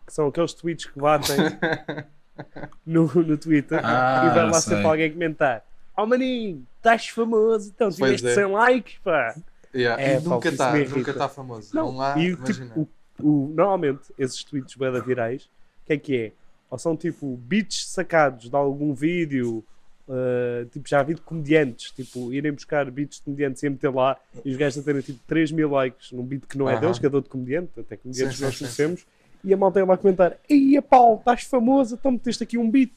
[0.06, 1.36] Que são aqueles tweets que batem
[2.84, 4.74] no, no Twitter Ah, e vai lá sei.
[4.74, 5.64] sempre alguém comentar.
[5.96, 8.34] Oh maninho, estás famoso, então tiveste é.
[8.34, 9.34] 100 likes, pá.
[9.74, 11.74] Yeah, É, e nunca está nunca tá famoso.
[11.74, 12.66] Não, Não, há, e imagina.
[12.68, 12.88] tipo,
[13.20, 16.32] o, normalmente esses tweets bem virais, o que é que é?
[16.70, 19.64] Ou são tipo beats sacados de algum vídeo,
[20.08, 24.16] uh, tipo já vi de comediantes, tipo irem buscar beats de comediantes e meter lá
[24.44, 26.80] e os gajos a terem tipo 3 mil likes num beat que não é Aham.
[26.80, 29.06] deles, que é de outro comediante, até comediantes Sim, que nós sim, sim, conhecemos,
[29.44, 32.90] e a malta ia lá comentar: Ei, Paulo, estás famoso, então meteste aqui um beat.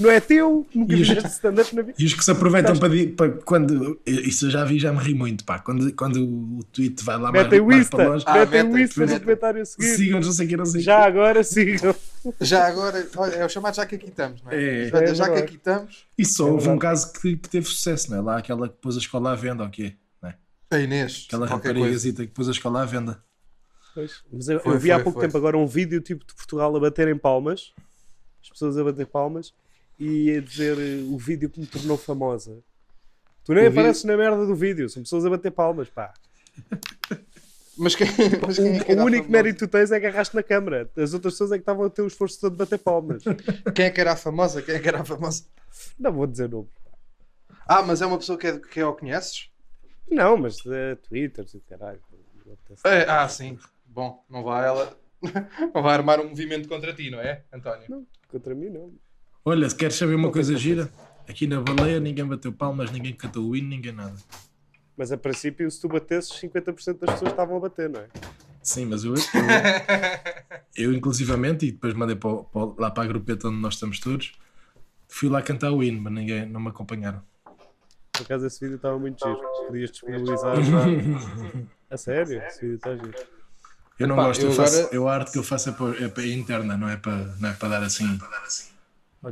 [0.00, 1.94] Não é teu, nunca E os- fizeste stand-up na vida.
[1.96, 4.00] E os que se aproveitam para, para quando.
[4.04, 5.60] Isso eu já vi, já me ri muito, pá.
[5.60, 6.16] Quando, quando
[6.58, 9.06] o tweet vai lá mais, Metem o mais Insta, para longe, Ah, metem o Insta
[9.06, 9.94] no comentário a seguir.
[9.94, 10.84] sigam, não sei o que, não sei o quê.
[10.84, 11.94] Já agora sigam.
[12.40, 14.56] Já agora, olha, é o chamado já que aqui estamos, não é?
[14.86, 14.90] É.
[14.90, 17.66] Portanto, É já que aqui estamos, E só É houve um caso que, que teve
[17.66, 18.20] sucesso, não é?
[18.20, 19.94] Lá aquela que pôs a escola à venda, ou o quê?
[20.20, 20.34] Não é?
[20.72, 23.22] a Inês, Aquela raparigazita que pôs a escola à venda.
[23.94, 25.28] Pois, Mas eu, Foi, eu vi há foi, pouco foi.
[25.28, 27.72] tempo agora um vídeo tipo de Portugal a baterem palmas,
[28.42, 29.54] as pessoas a bater palmas
[29.98, 32.58] e a dizer eh, o vídeo que me tornou famosa.
[33.44, 36.12] Tu nem O apareces na merda do vídeo, são pessoas a bater palmas, pá.
[37.76, 38.06] Mas quem,
[38.46, 39.28] mas quem é que O, único famosa?
[39.28, 40.88] mérito que tu tens é que agarraste na câmara.
[40.96, 43.24] As outras pessoas é que estavam a ter o esforço todo de bater palmas.
[43.74, 44.62] Quem é que era a famosa?
[44.62, 45.42] Quem é que era a famosa?
[45.98, 46.68] Não vou dizer nome.
[47.66, 49.48] Ah, mas é uma pessoa que, é, que é o conheces?
[50.08, 52.00] Não, mas de Twitter, e caralho.
[52.84, 53.58] É, ah, sim.
[53.94, 54.98] Bom, não vai ela.
[55.74, 57.86] Não vai armar um movimento contra ti, não é, António?
[57.88, 58.92] Não, contra mim não.
[59.42, 60.90] Olha, se queres saber uma Não coisa gira,
[61.26, 64.14] aqui na baleia ninguém bateu palmas, ninguém cantou o hino, ninguém nada.
[64.98, 68.08] Mas a princípio, se tu batesses, 50% das pessoas estavam a bater, não é?
[68.62, 69.22] Sim, mas eu, eu,
[70.90, 74.32] eu inclusivamente, e depois mandei para, para lá para a grupeta onde nós estamos todos,
[75.08, 77.22] fui lá cantar o hino, mas ninguém não me acompanharam.
[78.12, 79.40] Por acaso esse vídeo estava muito giro.
[79.66, 80.84] Podias disponibilizar já.
[81.88, 82.42] A sério?
[82.42, 83.33] Esse vídeo está giro.
[83.98, 85.72] Eu não Epá, gosto, eu eu, faço, agora- eu a arte que eu faço é
[85.72, 88.18] para, é para interna, não é para, não é para dar assim.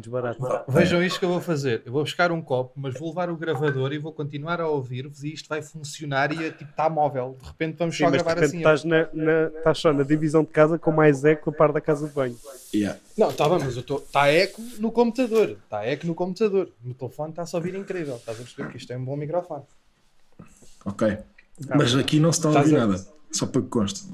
[0.01, 0.40] Desbarato.
[0.68, 1.83] Vejam isto que eu vou fazer.
[1.85, 5.22] Eu vou buscar um copo, mas vou levar o gravador e vou continuar a ouvir-vos
[5.22, 7.37] e isto vai funcionar e é tipo, está móvel.
[7.38, 8.57] De repente vamos Sim, só mas de gravar repente assim.
[8.59, 11.81] estás, na, na, estás só na divisão de casa com mais eco a par da
[11.81, 12.38] casa de banho.
[12.75, 12.98] Yeah.
[13.18, 13.98] Não, está bem, mas eu estou.
[13.98, 15.51] Está eco no computador.
[15.62, 16.70] Está eco no computador.
[16.83, 18.16] No telefone está-se a ouvir incrível.
[18.16, 19.64] Estás a perceber que isto é um bom microfone.
[20.87, 21.18] Ok.
[21.77, 24.07] Mas aqui não se está a ouvir nada, só para que conste.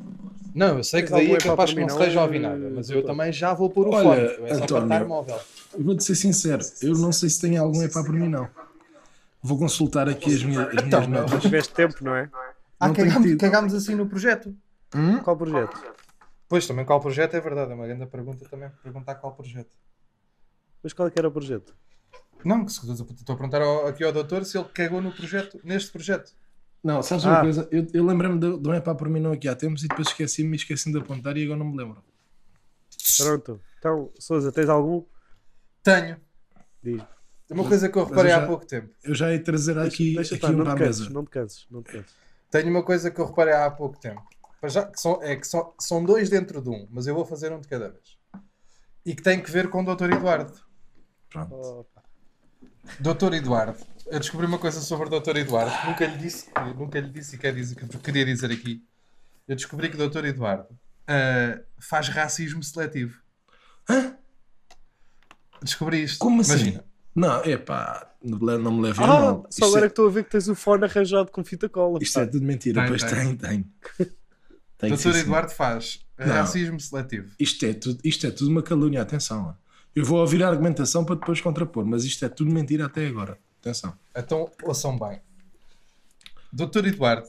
[0.54, 1.94] Não, eu sei que daí é capaz para que não não?
[1.98, 4.48] esteja a ouvir nada, mas eu também já vou pôr o Olha, fone.
[4.48, 5.40] É só para António, móvel.
[5.74, 8.48] Eu Vou-te ser sincero, eu não sei se tem algum epá por mim, não.
[9.42, 11.42] Vou consultar aqui as minhas, as minhas Então, notas.
[11.42, 12.28] Tiveste tempo, não é?
[12.81, 14.54] Ah, Não cagámos, assim no projeto.
[14.94, 15.18] Hum?
[15.18, 15.81] Qual projeto?
[16.48, 17.70] Pois, também qual projeto é verdade.
[17.72, 19.70] É uma grande pergunta também perguntar qual projeto.
[20.83, 21.74] Mas qual é que era o projeto?
[22.44, 25.61] Não, que se- estou a perguntar ao- aqui ao doutor se ele cagou no projeto,
[25.62, 26.33] neste projeto.
[26.83, 27.41] Não, sabes uma Ah.
[27.41, 27.69] coisa?
[27.73, 30.09] Eu, eu lembrei-me de, de um epá por mim não aqui há tempos e depois
[30.09, 32.03] esqueci-me e esqueci-me de apontar e agora não me lembro.
[33.19, 33.61] Pronto.
[33.79, 35.05] Então, Sousa, tens algum?
[35.83, 36.17] Tenho.
[36.83, 37.03] Diz.
[37.51, 38.91] Uma coisa que eu reparei eu há já- pouco tempo.
[39.03, 41.14] Eu já ia trazer aqui, deixa aqui estar, um não para te a canses, mesa.
[41.14, 42.14] não te canses, não te canses.
[42.51, 44.23] Tenho uma coisa que eu reparei há pouco tempo.
[44.61, 47.25] Para já, que são, é que são, são dois dentro de um, mas eu vou
[47.25, 48.19] fazer um de cada vez.
[49.05, 50.11] E que tem que ver com o Dr.
[50.12, 50.53] Eduardo.
[51.31, 51.55] Pronto.
[51.55, 51.97] Oh.
[53.01, 56.46] Doutor Eduardo, eu descobri uma coisa sobre o Doutor Eduardo nunca lhe disse,
[56.77, 58.83] nunca lhe disse e quer dizer, que eu queria dizer aqui.
[59.46, 60.66] Eu descobri que o Doutor Eduardo
[61.07, 63.20] ah, faz racismo seletivo.
[63.88, 64.14] Hã?
[65.62, 66.18] Descobri isto.
[66.18, 66.53] Como assim?
[66.53, 66.85] Imagina.
[67.14, 69.46] Não, epá, não, me leve a Ah, mal.
[69.51, 71.98] só agora é, que estou a ver que tens o fone arranjado com fita cola.
[72.01, 72.20] isto pá.
[72.22, 72.81] é tudo mentira.
[72.83, 73.37] Tem, pois tem.
[73.37, 73.72] tem, tem.
[74.79, 75.16] Tem, Doutor.
[75.16, 76.35] Eduardo faz ah, Não.
[76.35, 77.35] racismo seletivo.
[77.40, 79.57] Isto é, tudo, isto é tudo uma calúnia, atenção.
[79.94, 83.38] Eu vou ouvir a argumentação para depois contrapor, mas isto é tudo mentira até agora.
[83.61, 83.92] Atenção.
[84.16, 85.20] Então, ouçam bem.
[86.53, 87.29] Doutor Eduardo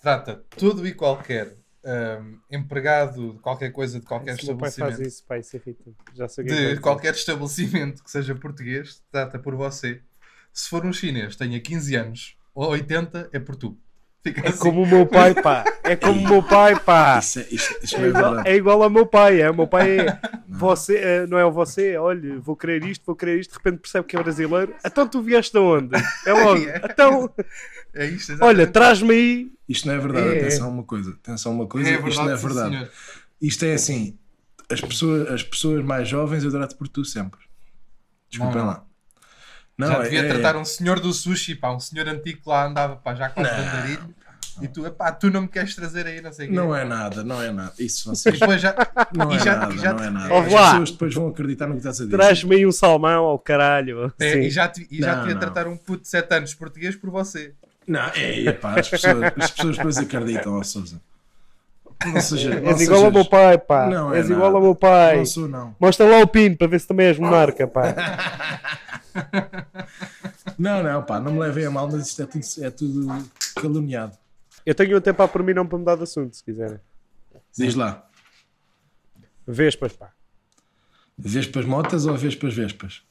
[0.00, 4.70] trata todo e qualquer ahm, empregado de qualquer coisa, de qualquer Se o meu pai
[4.70, 5.90] faz estabelecimento, isso, pai, isso irrita.
[6.14, 10.02] Já sei é de qualquer estabelecimento que seja português, trata por você.
[10.52, 13.78] Se for um chinês, tenha 15 anos ou 80, é por tu.
[14.24, 14.40] Fica.
[14.40, 14.58] É assim.
[14.60, 15.64] como o meu pai, pá.
[15.82, 17.18] É como o meu pai, pá.
[17.18, 18.48] Isso, é, isto, isto É não é igual, verdade.
[18.48, 19.40] é igual ao meu pai.
[19.40, 23.02] É, o meu pai é você, é, não é o você, olha, vou querer isto,
[23.04, 24.74] vou querer isto, de repente percebe que é brasileiro.
[24.86, 25.96] Então tu vieste de onde?
[26.26, 26.60] É logo.
[26.88, 27.34] Então,
[27.94, 29.52] É isto, olha, traz-me aí.
[29.68, 30.28] Isto não é verdade.
[30.36, 30.40] É.
[30.40, 31.10] Atenção a uma coisa.
[31.10, 31.88] Atenção a uma coisa.
[31.90, 32.70] É isto não é verdade.
[32.76, 32.90] senhor.
[33.40, 34.18] Isto é assim.
[34.70, 37.40] As pessoas, as pessoas mais jovens eu trato por tu sempre.
[38.30, 38.72] Desculpem Não, não.
[38.72, 38.86] lá.
[39.78, 42.48] Não, já é- devia é- tratar um senhor do sushi, pá, um senhor antigo que
[42.48, 44.14] lá andava, pá, já com o andarilho.
[44.60, 46.54] E tu, pá, tu não me queres trazer aí, não sei o quê.
[46.54, 47.72] Não é nada, não é nada.
[47.78, 48.38] Isso E vocês.
[48.38, 48.74] depois já,
[49.16, 50.34] Não e é já, nada, e já, não é nada.
[50.34, 50.70] Ouve As lá.
[50.72, 52.16] pessoas depois vão acreditar no que estás a dizer.
[52.16, 54.12] Traz-me aí um salmão ao caralho.
[54.20, 54.38] É, Sim.
[54.40, 55.40] e já, te, e já Não, devia não.
[55.40, 57.54] tratar um puto de 7 anos português por você.
[57.88, 61.00] Não, é, é pá, as pessoas, as pessoas depois acreditam, ó Sousa.
[62.04, 63.86] Não seja, não És igual ao sejas- meu pai, pá.
[63.86, 64.56] Não é és igual nada.
[64.56, 65.16] ao meu pai.
[65.18, 65.74] Não sou, não.
[65.80, 67.94] Mostra lá o pino para ver se também és monarca, pá.
[70.58, 74.16] Não, não, pá, não me levem a mal, mas isto é tudo, é tudo caluniado.
[74.64, 76.78] Eu tenho um tempo a por mim não para mudar de assunto, se quiserem.
[77.56, 78.08] Diz lá,
[79.46, 80.12] Vespas, pá.
[81.18, 83.02] vespas motas ou vespas vespas?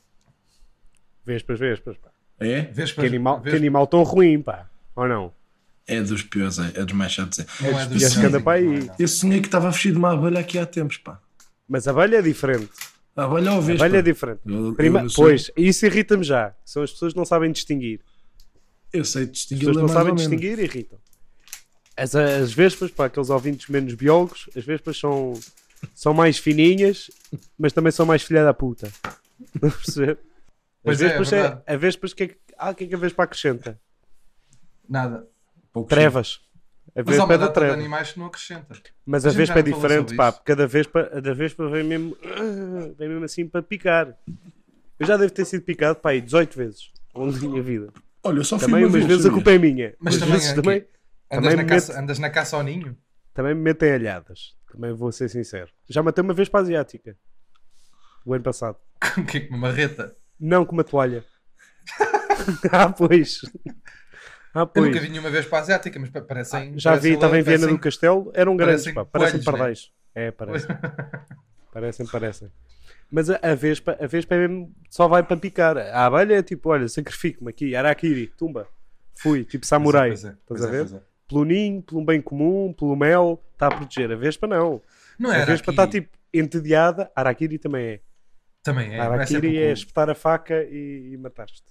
[1.26, 2.10] Vespas, vespas, pá.
[2.40, 2.62] É?
[2.64, 4.70] Vês Que animal, que animal tão ruim, pá.
[4.96, 5.34] Ou não?
[5.88, 7.40] É dos piores, é, é dos mais chatos.
[7.40, 7.46] É.
[7.62, 8.90] É E acho que anda para aí.
[8.98, 11.20] Eu sonhei que estava a fugir de uma abelha aqui há tempos, pá.
[11.68, 12.70] Mas a abelha é diferente.
[13.16, 13.86] A abelha ou a A vespa?
[13.86, 14.42] abelha é diferente.
[14.46, 16.56] Eu- eu Prima- não sou- Pois, isso irrita-me já.
[16.66, 18.00] São as pessoas que não sabem distinguir.
[18.94, 21.00] Eu sei As distinguir pessoas não sabem distinguir e irritam.
[21.96, 25.34] As, as vespas, para aqueles ouvintes menos biólogos, as vespas são,
[25.94, 27.12] são mais fininhas,
[27.60, 28.92] mas também são mais filha da puta.
[29.56, 30.12] Estão a perceber?
[30.12, 30.18] As
[30.84, 31.62] Pois é, é vespas verdade.
[31.68, 33.80] a vespas, que é que, ah, o que é que a vespa acrescenta?
[34.90, 35.28] Nada.
[35.72, 36.40] Pouco Trevas.
[36.96, 37.74] A Mas há vespa uma é da data de treva.
[37.74, 38.76] animais que não acrescenta.
[39.06, 40.38] Mas A a vespa é diferente, pá, isso.
[40.40, 44.18] porque a da vespa, a da vespa vem mesmo, ah, vem mesmo assim para picar.
[45.00, 47.94] Eu já devo ter sido picado, pá, aí 18 vezes ao longo da minha vida.
[48.24, 49.96] Olha, eu só fui Também uma umas vez, vezes a culpa é minha.
[50.00, 50.78] Mas também vezes é também,
[51.32, 52.98] Andas, Também na caça, andas na caça ao ninho?
[53.34, 54.54] também me metem alhadas.
[54.72, 55.70] Também vou ser sincero.
[55.90, 57.18] Já matei uma vez para a asiática.
[58.26, 58.78] O ano passado.
[59.16, 60.16] Com que com uma marreta?
[60.40, 61.24] Não com uma toalha.
[62.72, 63.40] ah, pois.
[64.54, 64.88] Ah, Eu pois.
[64.88, 66.78] nunca vi nenhuma vez para a asiática, mas pa- parecem.
[66.78, 68.32] Já vi, parecem- estava em Viena do Castelo.
[68.34, 69.06] Eram grandes, parecem pá.
[69.06, 69.46] Parecem né?
[69.46, 69.92] pardais.
[70.14, 70.76] É, parecem.
[71.72, 72.52] parecem, parecem.
[73.10, 75.78] Mas a, a vespa, a vespa é mesmo, só vai para picar.
[75.78, 78.68] A abelha é tipo, olha, sacrifico-me aqui, Arakiri, tumba.
[79.16, 80.10] Fui, tipo samurai.
[80.10, 80.96] Pois é, Estás pois a é, ver?
[80.96, 81.02] é.
[81.28, 84.12] Pelo ninho, pelo bem comum, pelo mel, está a proteger.
[84.12, 84.82] A vespa não.
[85.20, 87.10] Não a era vespa está tipo entediada.
[87.16, 88.00] Arakiri também é.
[88.64, 88.98] Também é.
[88.98, 89.74] é Arakiri é seppuku.
[89.74, 91.64] espetar a faca e, e matar-te.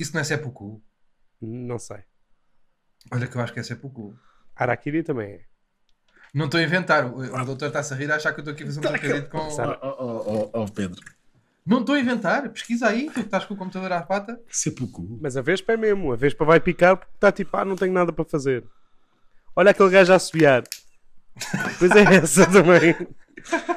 [0.00, 0.80] Isso não é seppuku.
[1.40, 1.98] Não sei.
[3.12, 4.14] Olha que eu acho que é seppuku.
[4.56, 5.40] Arakiri também é.
[6.32, 7.06] Não estou a inventar.
[7.06, 8.82] O, o doutor está-se a rir a achar que eu estou aqui a fazer um
[8.82, 9.50] trocadilho com.
[9.50, 9.78] Sabe?
[9.82, 11.00] Oh, oh, oh, oh, Pedro,
[11.64, 12.48] Não estou a inventar.
[12.50, 14.40] Pesquisa aí, tu que estás com o computador à pata.
[14.48, 15.18] seppuku.
[15.20, 16.12] Mas a vespa é mesmo.
[16.12, 18.64] A vespa vai picar porque está tipo, ah, não tenho nada para fazer.
[19.54, 20.64] Olha aquele gajo a assobiar.
[21.78, 22.96] Pois é essa também.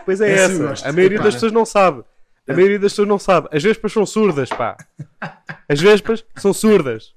[0.05, 0.87] Pois é Essa.
[0.87, 2.03] A maioria das pessoas não sabe.
[2.47, 3.49] A maioria das pessoas não sabe.
[3.51, 4.77] As vespas são surdas, pá.
[5.67, 7.13] As vespas são surdas.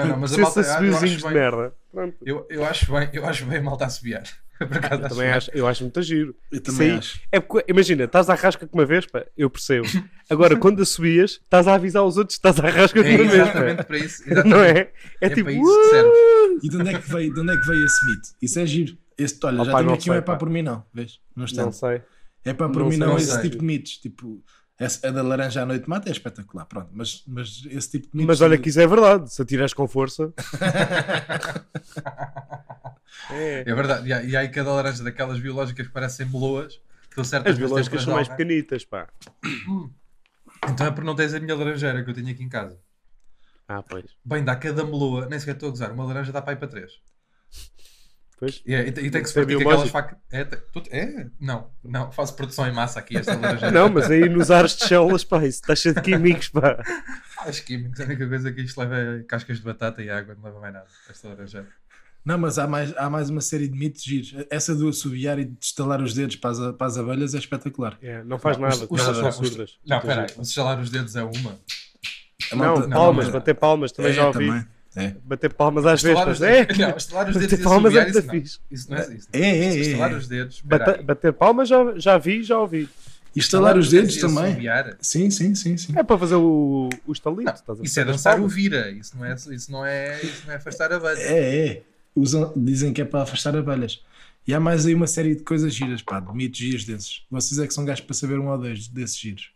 [0.00, 0.60] Não, não, mas a malta.
[0.60, 1.72] assobiozinhos acho, de merda.
[1.92, 2.16] Pronto.
[2.24, 4.24] eu, eu acho bem, eu acho bem malta a assobiar.
[4.58, 5.32] Por acaso Eu acho também bem.
[5.36, 6.34] acho, eu acho muito giro.
[6.52, 7.20] Eu também aí acho.
[7.32, 9.86] É porque, imagina, estás à rasca com uma vespa, eu percebo.
[10.30, 13.24] Agora, quando assobias, estás a avisar os outros que estás à rasca com É uma
[13.24, 13.84] exatamente vespa.
[13.84, 14.22] para isso.
[14.26, 14.48] exatamente.
[14.54, 14.70] Não é?
[14.78, 15.44] É, É tipo.
[15.44, 16.10] para isso que serve.
[16.62, 18.28] E de onde é que veio, de onde é que veio esse mito?
[18.42, 18.98] Isso é giro.
[19.18, 20.38] Esse, olha, Opa, já tenho não aqui um sei, é para pá.
[20.38, 21.20] por mim não, vês?
[21.36, 22.02] Não Não sei.
[22.44, 23.42] É para por Não mim sei, não, não esse sei.
[23.42, 23.92] tipo de mitos.
[23.98, 24.42] Tipo,
[24.78, 26.90] a da laranja à noite mata é espetacular, pronto.
[26.92, 28.26] Mas, mas esse tipo de mitos.
[28.26, 29.32] Mas olha que isso é verdade.
[29.32, 30.32] Se atirares com força.
[33.30, 33.60] é.
[33.60, 34.08] É verdade.
[34.08, 36.80] E há, e há aí cada laranja daquelas biológicas que parecem meloas.
[37.16, 39.08] As biológicas são mais pequenitas, pá.
[40.66, 42.80] Então é por não teres a minha laranjeira que eu tenho aqui em casa.
[43.68, 44.06] Ah, pois.
[44.24, 46.68] Bem, dá cada meloa, nem sequer estou a gozar, uma laranja dá para ir para
[46.68, 46.92] três.
[48.44, 48.62] Pois.
[48.66, 50.18] E, é- e tem- e tem que se é partir aquelas facas.
[50.32, 50.46] É,
[50.90, 51.26] é?
[51.40, 53.34] Não, não, faço produção em massa aqui esta.
[53.72, 56.78] Não, mas aí nos ares de células, pá, isso está cheio de químicos, pá.
[57.46, 60.44] Acho químicos, a única coisa que isto leva é cascas de batata e água, não
[60.44, 60.86] leva mais nada.
[61.10, 61.66] Esta laranjeira.
[62.24, 64.34] Não, mas há mais, há mais uma série de mitos giros.
[64.50, 67.98] Essa do assobiar e de estalar os dedos para as, para as abelhas é espetacular.
[68.00, 69.78] É, não faz Não, nada, os- porque elas os- são os- surdas.
[69.86, 70.38] Não, Muito espera aí, giro.
[70.38, 71.58] mas estalar os dedos é uma.
[72.50, 74.46] Não, malta- palmas, não, bater palmas, também É, já ouvi.
[74.46, 74.66] também.
[74.96, 75.14] É.
[75.24, 76.38] Bater palmas às Estalar vespas.
[76.38, 78.70] os É, dedos, não, estalar os dedos bater palmas é assobiar, muito isso não.
[78.70, 79.28] Isso não é isso.
[79.32, 80.14] É, é, é, Estalar é.
[80.16, 80.60] os dedos,
[81.04, 82.88] bater palmas já, já vi, já ouvi.
[83.34, 84.44] E estalar os dedos e também.
[84.52, 84.96] assobiar?
[85.00, 85.92] Sim, sim, sim, sim.
[85.96, 87.42] É para fazer o, o estalito.
[87.44, 90.42] Não, estás a isso é dançar o vira, isso não é, isso não é, isso
[90.46, 91.18] não é afastar a abelha.
[91.18, 91.82] É, é.
[92.14, 94.00] Usam, dizem que é para afastar abelhas.
[94.46, 97.22] E há mais aí uma série de coisas giras, pá, de mitos giros desses.
[97.28, 99.50] Vocês é que são gajos para saber um ou dois desses giros.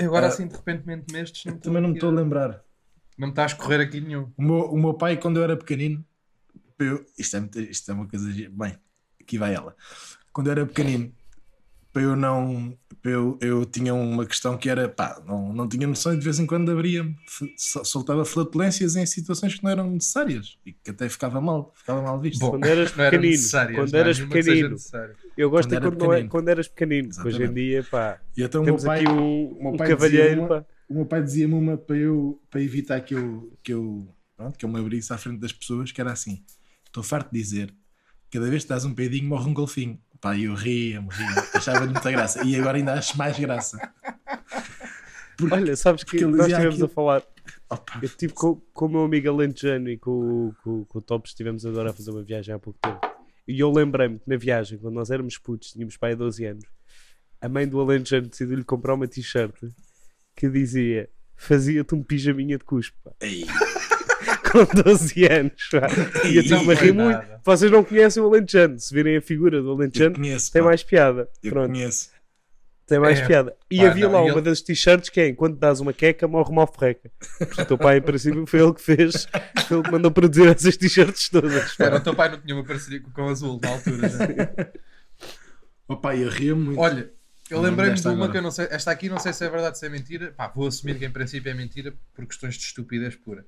[0.00, 2.60] Agora Ah, assim, de repente, nestes, não Também não me estou a lembrar.
[3.18, 4.30] Não me está a escorrer aqui nenhum.
[4.36, 6.04] O meu, o meu pai, quando eu era pequenino,
[6.78, 8.26] eu- isto, é, muito- isto é uma coisa.
[8.50, 8.74] Bem,
[9.20, 9.76] aqui vai ela.
[10.32, 11.12] Quando eu era pequenino,
[11.92, 12.76] para eu não.
[13.02, 16.22] para Eu, eu tinha uma questão que era, pá, não, não tinha noção e de
[16.24, 16.70] vez em quando
[17.56, 22.00] sol- soltava flatulências em situações que não eram necessárias e que até ficava mal, ficava
[22.00, 22.38] mal visto.
[22.40, 23.42] Bom, Quando eras pequenino,
[23.74, 24.76] quando eras pequenino.
[25.36, 27.08] Eu gosto Quando é era quando, não é, quando eras pequenino.
[27.08, 27.54] Hoje em Exatamente.
[27.54, 30.66] dia, pá, e então temos pai, aqui um, um cavalheiro, dizia uma- pá.
[30.88, 34.64] O meu pai dizia-me uma para eu para evitar que eu que eu pronto, que
[34.64, 36.44] eu me abrisse à frente das pessoas que era assim
[36.86, 37.74] estou farto de dizer
[38.30, 42.10] cada vez que dás um peidinho morre um golfinho pá eu ria-me ria achava muita
[42.10, 43.78] graça e agora ainda acho mais graça
[45.36, 46.86] Porque- Olha, sabes que nós estivemos aquilo.
[46.86, 47.22] a falar.
[47.68, 50.10] Opa, Eu estive com, com o meu amigo Alentejano e com,
[50.48, 53.00] o- com, com o Tops, estivemos agora a fazer uma viagem há pouco tempo.
[53.48, 56.64] E eu lembrei-me que na viagem, quando nós éramos putos, tínhamos pai 12 anos,
[57.40, 59.54] a mãe do Alentejano decidiu-lhe comprar uma t-shirt
[60.36, 62.64] que dizia fazia-te um pijaminha de
[63.04, 63.44] pá." ei,
[64.50, 65.68] Com 12 anos.
[65.70, 65.88] pá.
[66.28, 67.16] E eu tive-me a rir muito.
[67.16, 67.40] nada.
[67.44, 68.78] Vocês não conhecem o Alentejano.
[68.78, 71.28] Se virem a figura do eu Alentejano, conheço tem pá, mais piada.
[71.42, 71.70] eu Pronto.
[71.72, 72.10] conheço
[72.86, 73.56] Tem mais É, piada.
[73.70, 75.92] E pá, havia não, lá e uma ele- das t-shirts que é enquanto dás uma
[75.92, 77.10] queca, morre uma alforreca.
[77.58, 79.26] O teu pai, em princípio, foi ele que fez,
[79.66, 81.54] foi ele que mandou produzir essas t-shirts todas.
[81.64, 84.08] Espera, o teu pai não tinha uma parceria com o Azul na altura.
[84.08, 84.18] já.
[85.88, 87.10] opa eu ria-me muito Olha,
[87.52, 88.32] Eu lembrei-me de uma agora.
[88.32, 88.68] que eu não sei.
[88.70, 90.32] Esta aqui não sei se é verdade ou se é mentira.
[90.36, 93.44] Pá, vou assumir que em princípio é mentira por questões de estupidez pura.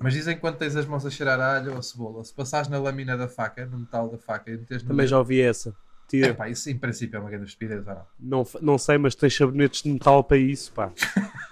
[0.00, 2.32] Mas dizem que quando tens as mãos a cheirar a alho ou a cebola, se
[2.32, 5.74] passares na lâmina da faca, no metal da faca e meteres Também já ouvi essa.
[6.08, 6.28] Tira.
[6.28, 8.06] Epá, isso em princípio é uma grande estupidez ou não?
[8.18, 10.92] Não, não sei, mas tens sabonetes de metal para isso, pá.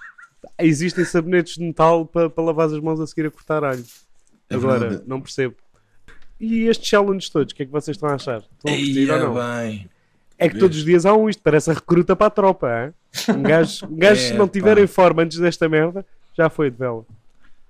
[0.59, 3.85] Existem sabonetes de metal para, para lavar as mãos a seguir a cortar alho.
[4.49, 5.57] É Agora, não percebo.
[6.39, 8.39] E estes challenges todos, o que é que vocês estão a achar?
[8.39, 9.35] Estão a curtir ou Eia, não?
[9.35, 9.91] bem.
[10.39, 12.95] É que todos os dias há um isto, parece a recruta para a tropa, hein?
[13.35, 14.83] Um gajo, um gajo se É, não tiver pá.
[14.83, 17.05] em forma antes desta merda, já foi de vela.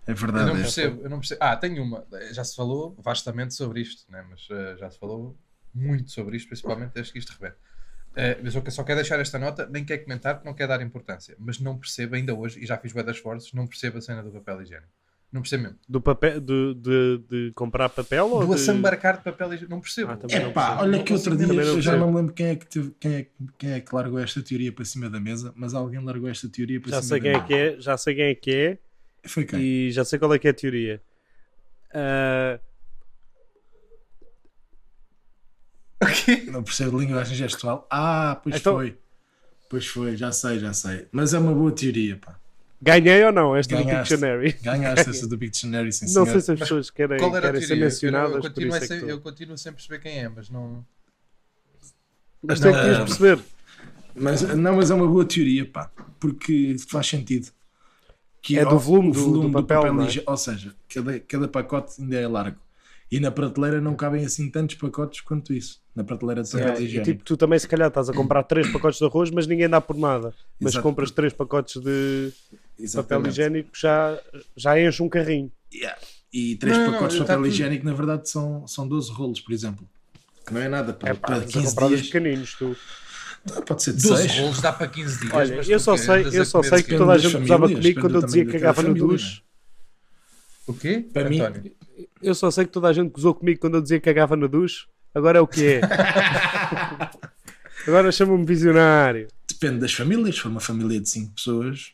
[0.06, 0.46] É Eu verdade.
[0.46, 0.60] não é.
[0.62, 1.40] percebo, eu não percebo.
[1.42, 2.04] Ah, tenho uma.
[2.32, 4.24] Já se falou vastamente sobre isto, né?
[4.28, 5.36] mas eh, já se falou
[5.74, 7.56] muito sobre isto, principalmente desde que isto rebente.
[8.16, 10.80] Eh, eu só, só quero deixar esta nota, nem quero comentar, porque não quero dar
[10.82, 14.00] importância, mas não percebo ainda hoje, e já fiz bué de esforços, não percebo a
[14.00, 14.88] cena do papel higiênico.
[15.32, 15.78] Não percebo mesmo.
[15.88, 18.54] Do papel, de, de, de comprar papel ou Do de...
[18.54, 20.12] assambarcar de papel higiênico, não percebo.
[20.12, 20.26] Ah, Epá,
[20.68, 20.82] percebo.
[20.82, 23.22] olha que outro dia eu já não me lembro quem é, que teve- quem, é,
[23.24, 26.48] que- quem é que largou esta teoria para cima da mesa, mas alguém largou esta
[26.48, 27.46] teoria para Já cima sei da quem é mesa.
[27.46, 28.78] que é, já sei quem é que é
[29.28, 29.60] Foi quem?
[29.60, 31.02] e já sei qual é que é a teoria.
[31.92, 32.58] Ah,
[36.50, 37.86] Não percebo linguagem gestual.
[37.90, 38.96] Ah, pois Então- foi.
[39.68, 41.08] Pois foi, já sei, já sei.
[41.10, 42.38] Mas é uma boa teoria, pá.
[42.80, 44.14] Ganhei ou não esta do Ganhaste.
[44.14, 44.52] Pictionary?
[44.62, 46.26] Ganhaste essa do Pictionary, sim, Não senhor.
[46.28, 47.74] sei se as pessoas querem, Qual era a querem ser?
[47.74, 49.22] Eu, mencionadas eu, por continuo isso é sem, que eu tu...
[49.22, 50.84] continuo sem perceber quem é, mas não.
[52.42, 53.04] Mas tem que Não.
[53.04, 53.38] perceber.
[54.14, 55.90] Mas, não, mas é uma boa teoria, pá.
[56.18, 57.50] Porque faz sentido.
[58.40, 60.06] Que É do o- volume do- volume do papel, não é?
[60.06, 62.58] lige- Ou seja, cada, cada pacote ainda é largo.
[63.10, 65.80] E na prateleira não cabem assim tantos pacotes quanto isso.
[65.94, 67.04] Na prateleira de papel É, e higiênico.
[67.12, 69.80] tipo, tu também se calhar estás a comprar 3 pacotes de arroz, mas ninguém dá
[69.80, 70.32] por nada.
[70.60, 70.82] Mas Exato.
[70.82, 72.32] compras 3 pacotes de
[72.76, 73.28] papel Exatamente.
[73.32, 74.18] higiênico, já,
[74.56, 75.50] já enche um carrinho.
[75.72, 75.98] Yeah.
[76.32, 79.40] E três Não, pacotes de papel tá tudo- higiênico, na verdade, são, são 12 rolos,
[79.40, 79.88] por exemplo.
[80.46, 82.12] Que não é nada para, É pá, para estás a 15 comprar dos dias.
[82.12, 82.76] pequeninos, tu.
[83.64, 84.38] Pode ser de 12 6.
[84.40, 85.32] rolos dá para 15 dias.
[85.32, 88.00] Olha, mas eu só sei, eu só sei que toda a gente gozava famílias, comigo
[88.00, 89.42] quando eu dizia que cagava no duche.
[90.66, 91.06] O quê?
[91.12, 91.40] Para mim-?
[92.20, 94.48] Eu só sei que toda a gente gozou comigo quando eu dizia que cagava no
[94.48, 94.86] duche.
[95.14, 95.80] Agora é o que é.
[97.86, 99.28] Agora chama-me visionário.
[99.48, 100.34] Depende das famílias.
[100.34, 101.92] Se for uma família de 5 pessoas,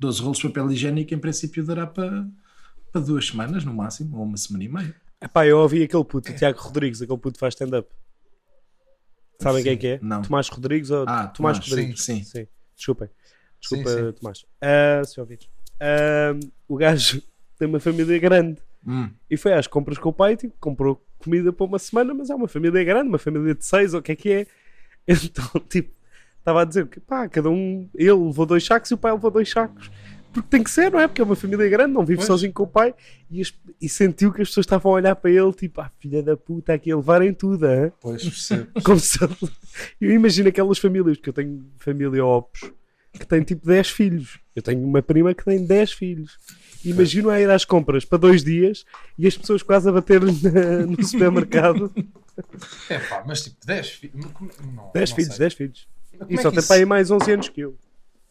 [0.00, 2.26] 12 rolos de papel higiênico em princípio dará para,
[2.90, 4.96] para duas semanas no máximo, ou uma semana e meia.
[5.22, 7.88] Epá, eu ouvi aquele puto, o Tiago Rodrigues, aquele puto faz stand-up.
[9.40, 9.98] Sabem quem é que é?
[10.02, 10.22] Não.
[10.22, 12.02] Tomás Rodrigues ou Ah, Tomás, Tomás, Rodrigues?
[12.02, 12.46] sim, sim.
[12.76, 13.08] Desculpem.
[13.60, 14.12] Desculpa, Sim, sim.
[14.12, 14.44] Tomás.
[14.60, 15.48] Ah, se ouvides.
[15.78, 16.34] Ah,
[16.68, 17.22] o gajo
[17.58, 18.60] tem uma família grande.
[18.86, 22.30] Hum, E foi às compras com o pai, tipo, comprou comida para uma semana, mas
[22.30, 24.46] é uma família grande, uma família de seis, ou o que é que é?
[25.08, 25.90] Então, tipo,
[26.40, 29.30] estava a dizer que pá, cada um, ele levou dois sacos e o pai levou
[29.30, 29.90] dois sacos.
[30.32, 31.08] Porque tem que ser, não é?
[31.08, 32.26] Porque é uma família grande, não vive Pois.
[32.28, 32.94] sozinho com o pai.
[33.28, 36.22] E, as- e sentiu que as pessoas estavam a olhar para ele, tipo, ah, filha
[36.22, 37.90] da puta, aqui a levarem tudo, hein?
[38.00, 38.68] Pois, percebo.
[38.84, 39.18] Como se.
[40.00, 42.70] Eu imagino aquelas famílias, porque eu tenho família Opos,
[43.12, 44.38] que tem tipo 10 filhos.
[44.54, 46.38] Eu tenho uma prima que tem 10 filhos.
[46.84, 48.86] Imagino a ir às compras para dois dias
[49.18, 51.92] e as pessoas quase a bater na- no supermercado.
[52.88, 54.24] É pá, mas tipo, 10 filhos.
[54.94, 55.88] 10 filhos, 10 filhos.
[56.28, 57.76] E é só que tem para aí mais 11 anos que eu.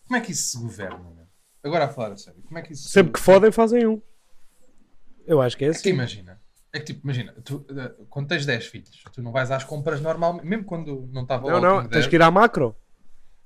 [0.08, 1.10] Como é que isso se governa?
[1.12, 1.28] meu?
[1.64, 4.02] Agora a falar a sério, como é que isso se- Sempre que fodem, fazem um.
[5.28, 5.90] Eu acho que é É que assim.
[5.90, 6.42] imagina,
[6.74, 10.02] é que tipo, imagina, tu, eh, quando tens 10 filhos, tu não vais às compras
[10.02, 12.76] normalmente, mesmo quando não estava Não, não, tens que ir à macro.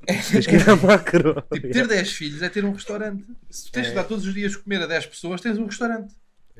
[0.32, 1.36] Tens que ir à macro.
[1.52, 3.26] Tipo, ter 10 filhos é ter um restaurante.
[3.50, 6.14] Se tu tens que dar todos os dias comer a 10 pessoas, tens um restaurante.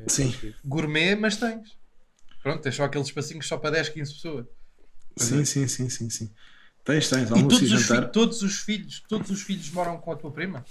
[0.08, 0.32] sim,
[0.64, 1.78] Gourmet, mas tens.
[2.44, 4.46] Pronto, tens só aqueles espacinhos só para 10, 15 pessoas.
[5.18, 6.34] sim, sim, sim, sim, sim.
[6.84, 8.06] Tens, tens, E almoço todos e os, jantar.
[8.06, 10.66] fi- todos os filhos, todos os filhos moram com a tua prima?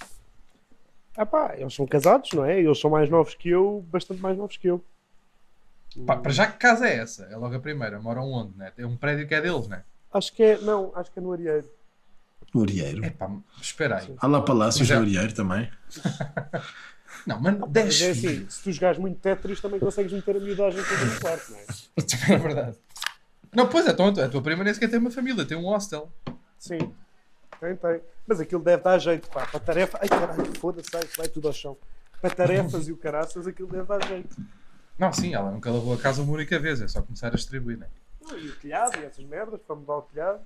[1.16, 2.58] Ah pá, eles são casados, não é?
[2.60, 4.82] Eles são mais novos que eu, bastante mais novos que eu.
[6.06, 7.24] Pá, para já que casa é essa?
[7.24, 8.00] É logo a primeira.
[8.00, 8.72] Moram onde, né?
[8.78, 9.82] É um prédio que é deles, né?
[10.12, 11.68] Acho que é, não, acho que é no Arieiro.
[12.54, 13.04] O Arieiro.
[13.04, 14.14] É pá, espera aí.
[14.18, 15.70] Há lá palácios Já- do Arieiro também.
[17.26, 18.32] Não, mano, 10 Mas é filhos.
[18.42, 21.58] assim, se tu jogares muito Tetris também consegues meter a miudagem toda no quarto, não
[21.58, 21.64] é?
[22.02, 22.78] Também é verdade.
[23.54, 26.10] Não, pois é, então a tua prima nem sequer tem uma família, tem um hostel.
[26.58, 26.78] Sim,
[27.60, 28.00] tem, tem.
[28.26, 29.46] Mas aquilo deve dar jeito, pá.
[29.46, 29.98] Para tarefa.
[30.00, 31.76] Ai caralho, foda-se, ai, vai tudo ao chão.
[32.20, 34.36] Para tarefas e o caraças, aquilo deve dar jeito.
[34.98, 37.76] Não, sim, ela nunca lavou a casa uma única vez, é só começar a distribuir,
[37.78, 37.88] né?
[38.22, 40.40] Não, E o telhado e essas merdas, para mudar o telhado.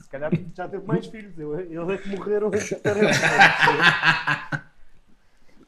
[0.00, 1.38] Se calhar já teve mais filhos.
[1.38, 3.16] Eu, ele é que morreram em tarefas.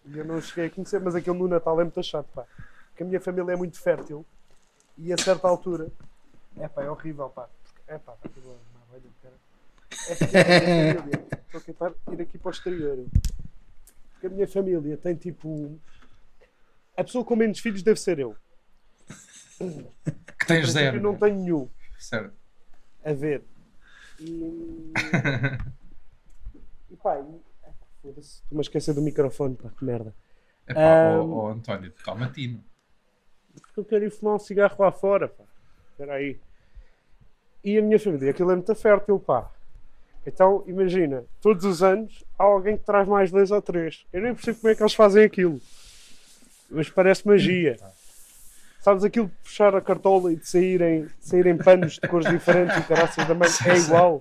[0.07, 2.45] E eu não cheguei a conhecer, mas aquele no Natal é muito chato, pá.
[2.89, 4.25] Porque a minha família é muito fértil
[4.97, 5.89] e a certa altura.
[6.61, 7.49] É pá, é horrível, pá.
[7.87, 9.35] É pá, vai tudo uma velha do cara.
[10.09, 10.93] É.
[11.47, 13.07] Estou a tentar ir aqui para o exterior.
[14.13, 15.79] Porque a minha família tem tipo.
[16.97, 18.37] A pessoa com menos filhos deve ser eu.
[20.39, 20.99] Que tens zero.
[20.99, 22.35] Eu não tenho nenhum Certo.
[23.05, 23.45] a ver.
[24.19, 24.93] E.
[26.91, 27.19] e pá,
[28.03, 30.15] Estou-me a esquecer do microfone, pá, que merda.
[30.75, 31.33] Ó, Ahm.
[31.33, 32.63] ó, António, calma tino.
[33.61, 35.45] Porque eu quero ir fumar um cigarro lá fora, pá.
[35.91, 36.41] Espera aí.
[37.63, 39.51] E a minha família, aquilo é muito fértil, pá.
[40.27, 44.05] Então, imagina, todos os anos há alguém que traz mais dois ou três.
[44.13, 45.61] Eu nem percebo como é que eles fazem aquilo.
[46.71, 47.77] Mas parece magia.
[48.81, 52.77] Sabes aquilo de puxar a cartola e de saírem, de saírem panos de cores diferentes
[52.77, 53.49] e caraças da mãe?
[53.67, 54.19] É igual.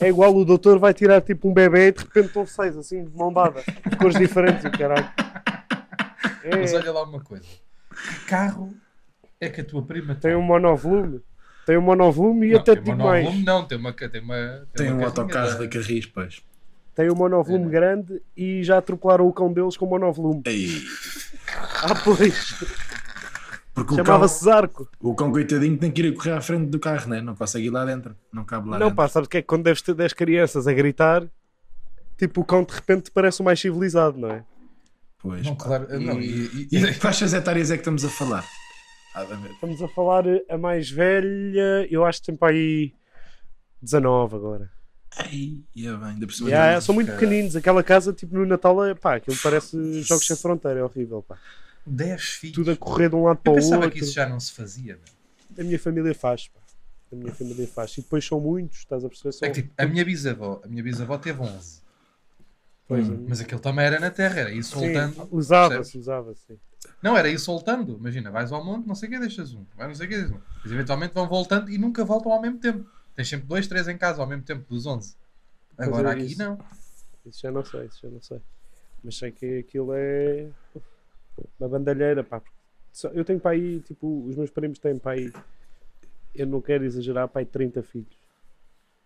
[0.00, 3.04] É igual, o doutor vai tirar tipo um bebê e de repente estão seis assim,
[3.04, 5.10] de mão dada, de cores diferentes, o caralho.
[6.42, 7.44] É, Mas olha lá uma coisa.
[7.44, 8.72] Que carro
[9.40, 11.20] é que a tua prima tem um monovolume.
[11.66, 13.44] Tem um monovolume e Não, até tem te digo uma mais.
[13.44, 16.40] Não, tem uma, tem uma, Tem um uma carrinha autocarro da- Carris, pois.
[16.94, 17.68] Tem um monovolume É.
[17.68, 20.42] grande e já atropelaram o cão deles com monovolume.
[20.46, 20.68] Ei,
[21.82, 22.54] Ah, pois.
[23.74, 24.88] porque o cão, Chamava-se Zarco.
[25.00, 27.20] o cão coitadinho tem que ir a correr à frente do carro, né?
[27.20, 28.16] não consegue ir lá dentro.
[28.32, 28.96] Não cabe lá Não, dentro.
[28.96, 31.24] pá, sabes o que é que quando deves ter 10 crianças a gritar,
[32.16, 34.44] tipo, o cão de repente parece o mais civilizado, não é?
[35.18, 35.64] Pois, Não, pá.
[35.64, 38.44] claro, E, não, e- e- e de quais etárias é que estamos a falar?
[39.52, 42.92] Estamos a falar a mais velha, eu acho que tem para aí
[43.80, 44.70] 19 agora.
[45.16, 46.50] Ai, ia bem, ainda por cima.
[46.50, 47.26] Yeah, já- são muito caralho.
[47.26, 51.22] pequeninos, aquela casa, tipo, no Natal, é, pá, aquilo parece Jogos Sem Fronteira, é horrível,
[51.22, 51.38] pá.
[51.86, 52.54] 10 filhos.
[52.56, 53.90] Tudo a correr de um lado para Eu o pensava outro.
[53.92, 54.98] que isso já não se fazia.
[55.58, 56.60] A minha família faz, pá.
[57.12, 57.92] A minha família faz.
[57.96, 59.32] E depois são muitos, estás a perceber?
[59.32, 59.48] São...
[59.48, 61.80] É que, tipo, a minha bisavó, a minha bisavó teve 11.
[62.88, 63.26] Pois, Hum.
[63.28, 65.28] Mas aquele também era na terra, era soltando.
[65.32, 66.40] usava-se, usava-se.
[66.46, 66.58] sim.
[67.02, 67.96] Não, era ir soltando.
[67.96, 69.64] Imagina, vais ao monte, não sei o que, deixas um.
[69.76, 70.40] Vai não sei o que, deixas um.
[70.62, 72.88] Mas eventualmente vão voltando e nunca voltam ao mesmo tempo.
[73.14, 75.16] Tens sempre dois, três em casa ao mesmo tempo, dos 11.
[75.76, 76.38] Agora é aqui isso.
[76.38, 76.58] não.
[77.24, 78.40] Isso já não sei, isso já não sei.
[79.02, 80.48] Mas sei que aquilo é
[81.58, 82.40] uma bandalheira, pá.
[83.12, 85.32] Eu tenho para aí, tipo, os meus primos têm para aí,
[86.34, 88.16] eu não quero exagerar, para aí 30 filhos.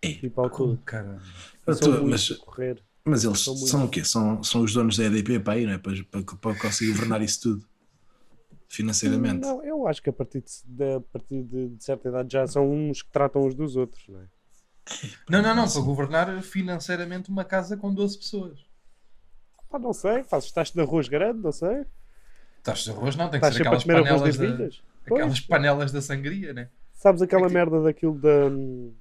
[0.03, 0.79] Ei, Tipo, ao todo.
[0.85, 1.21] Caramba.
[1.67, 2.83] Mas, correr.
[3.05, 4.05] Mas eles são são, o quê?
[4.05, 5.79] São, são os donos da EDP para aí, não é?
[5.79, 7.67] Para, para, para conseguir governar isso tudo
[8.69, 9.41] financeiramente.
[9.41, 12.47] Não, eu acho que a partir, de, de- a partir de, de certa idade já
[12.47, 14.27] são uns que tratam uns dos outros, não é?
[15.29, 18.59] Não, não, não, para governar financeiramente uma casa com 12 pessoas.
[19.71, 21.85] Pá, não sei, fazes taxa de arroz grande, não sei.
[22.63, 25.41] Taxas de arroz não, tem que ser aquelas panelas, da, aquelas Pois.
[25.41, 26.69] panelas da sangria, né?
[26.93, 28.47] Sabes aquela É que- merda daquilo da.
[28.47, 28.95] hum,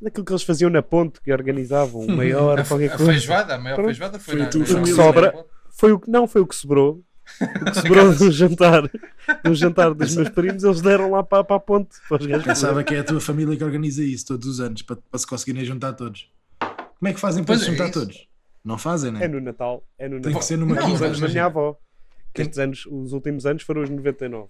[0.00, 3.12] Daquilo que eles faziam na ponte, que organizavam, o maior, A, qualquer a coisa.
[3.12, 3.86] feijoada, a maior Pronto.
[3.88, 5.44] feijoada foi, Foi na, tu- na- o que sobra.
[5.70, 7.02] Foi o que não, foi o que sobrou.
[7.60, 8.82] O que sobrou do jantar,
[9.44, 11.96] do jantar dos meus primos, eles deram lá para, para a ponte.
[12.08, 15.18] Para Pensava que é a tua família que organiza isso todos os anos para, para
[15.18, 16.30] se conseguirem juntar todos.
[16.60, 18.00] Como é que fazem para Pois se é juntar isso.
[18.00, 18.28] todos?
[18.64, 19.24] Não fazem, né?
[19.24, 19.82] É no Natal.
[19.98, 20.38] É no Tem Natal.
[20.40, 21.76] que ser numa Não, quinta, os anos da minha avó.
[22.32, 24.48] Que estes anos, os últimos anos foram os 99.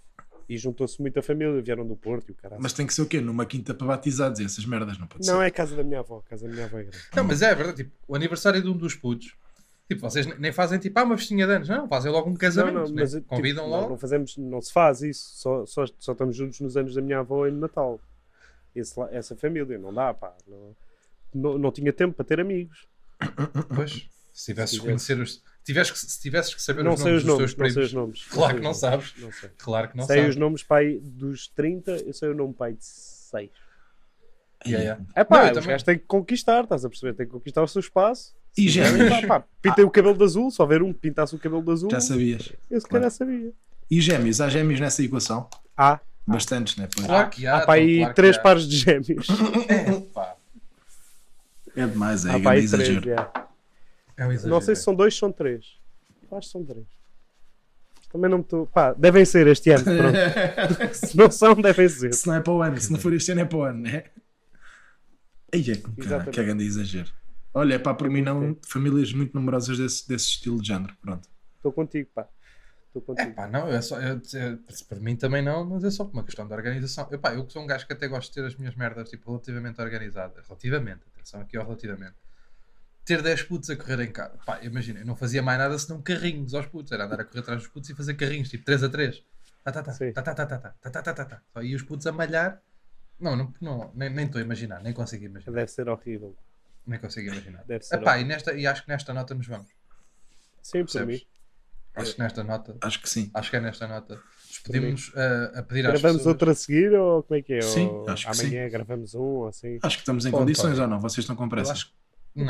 [0.49, 2.63] E juntou-se muita família, vieram do Porto e o caralho.
[2.63, 3.21] Mas tem que ser o quê?
[3.21, 5.43] Numa quinta para batizados e essas merdas, não pode Não, ser.
[5.45, 6.23] é a casa da minha avó.
[6.25, 6.99] A casa da minha avó é grande.
[7.17, 9.35] Não, mas é verdade, tipo, o aniversário de um dos putos,
[9.89, 12.35] tipo, vocês ne- nem fazem tipo, ah, uma festinha de anos, não, fazem logo um
[12.35, 13.03] casamento, Não, não, né?
[13.03, 13.91] mas tipo, convidam não, logo.
[13.91, 15.33] Não, fazemos, não se faz isso.
[15.37, 18.01] Só, só, só estamos juntos nos anos da minha avó e no Natal.
[18.75, 20.33] Esse essa família, não dá, pá.
[20.47, 20.77] Não,
[21.35, 22.87] não, não tinha tempo para ter amigos.
[23.75, 25.43] Pois, se tivesses conhecer os.
[25.67, 27.75] Tivesses que, se tivesses que saber Não os sei nomes os dos nomes, teus não
[27.75, 28.25] sei os nomes.
[28.27, 29.15] Claro que não nomes, sabes.
[29.19, 29.51] Não sei.
[29.59, 30.31] Claro que não sei sabes.
[30.31, 33.51] os nomes, pai, dos 30, eu sei o nome, pai, de 6.
[34.65, 35.05] Yeah, yeah.
[35.15, 35.69] É pá, Não, os também.
[35.71, 37.15] gajos têm que conquistar, estás a perceber?
[37.15, 38.33] Têm que conquistar o seu espaço.
[38.57, 39.11] E gêmeos?
[39.27, 41.73] Pá, pá, Pintei o cabelo de azul, só ver um que pintasse o cabelo de
[41.73, 41.91] azul.
[41.91, 42.53] Já sabias.
[42.71, 43.53] Eu se calhar sabia.
[43.91, 44.41] E gêmeos?
[44.41, 45.49] Há gêmeos nessa equação?
[45.77, 46.89] Há, Bastantes, né?
[46.95, 47.07] Pois.
[47.07, 47.57] Claro que há.
[47.57, 49.27] há então, aí claro que três pares de gêmeos.
[49.69, 50.37] É, pá,
[51.77, 53.05] É demais, é Há grande aí três, exagero.
[53.05, 53.46] já.
[54.17, 54.51] É um exagero.
[54.55, 55.79] Não sei se são dois, são três.
[56.31, 56.87] Eu acho que são três.
[58.11, 58.67] Também não me estou.
[58.67, 59.85] Pá, devem ser este ano.
[59.85, 60.95] Pronto.
[60.95, 62.15] se não são, devem ser.
[62.15, 63.81] Se não é para o ano, se não for este ano é para o ano,
[63.83, 64.05] né?
[65.53, 66.31] Aí é Exatamente.
[66.31, 67.11] que é grande exagero.
[67.55, 71.29] Olha, pá, para mim não, famílias muito numerosas desse, desse estilo de género, pronto.
[71.57, 72.29] Estou contigo, pá.
[72.95, 73.35] Estou É contigo.
[73.35, 74.59] pá, não, é só, é, é,
[74.89, 77.09] para mim também não, mas é só por uma questão de organização.
[77.11, 79.09] Eu, pá, eu que sou um gajo que até gosto de ter as minhas merdas
[79.09, 80.47] tipo, relativamente organizadas.
[80.47, 82.15] Relativamente, atenção aqui ao relativamente.
[83.07, 84.37] Ter 10 putos a correr em casa.
[84.45, 86.91] Pá, imagina, eu não fazia mais nada senão carrinhos aos putos.
[86.93, 89.23] Era andar a correr atrás dos putos e fazer carrinhos, tipo 3 a 3.
[89.65, 90.13] Tá, tá, tá, Sim.
[90.13, 91.43] tá, tá, tá, tá, tá, tá, tá, tá, tá, tá.
[91.53, 92.61] Só, E os putos a malhar.
[93.19, 95.55] Não, não, não nem nem estou a imaginar, nem consigo imaginar.
[95.55, 96.37] Deve ser horrível.
[96.87, 97.65] Nem consigo imaginar.
[97.65, 98.27] Deve ser Epá, horrível.
[98.27, 99.69] e, nesta, e acho que nesta nota nos vamos.
[100.63, 101.21] Sim, por Percebes?
[101.21, 101.27] mim.
[101.95, 103.31] Acho que nesta nota, Acho que sim.
[103.33, 104.21] acho que é nesta nota.
[104.49, 106.27] Despedimos a, a pedir às Gravamos pessoas.
[106.27, 107.63] outra a seguir ou como é que é?
[107.63, 109.79] Sim, Ou acho que amanhã gravamos um ou assim.
[109.83, 110.83] Acho que estamos em Pô, condições pá.
[110.83, 111.01] ou não?
[111.01, 111.73] Vocês estão com Eu pressa?
[111.73, 111.91] acho,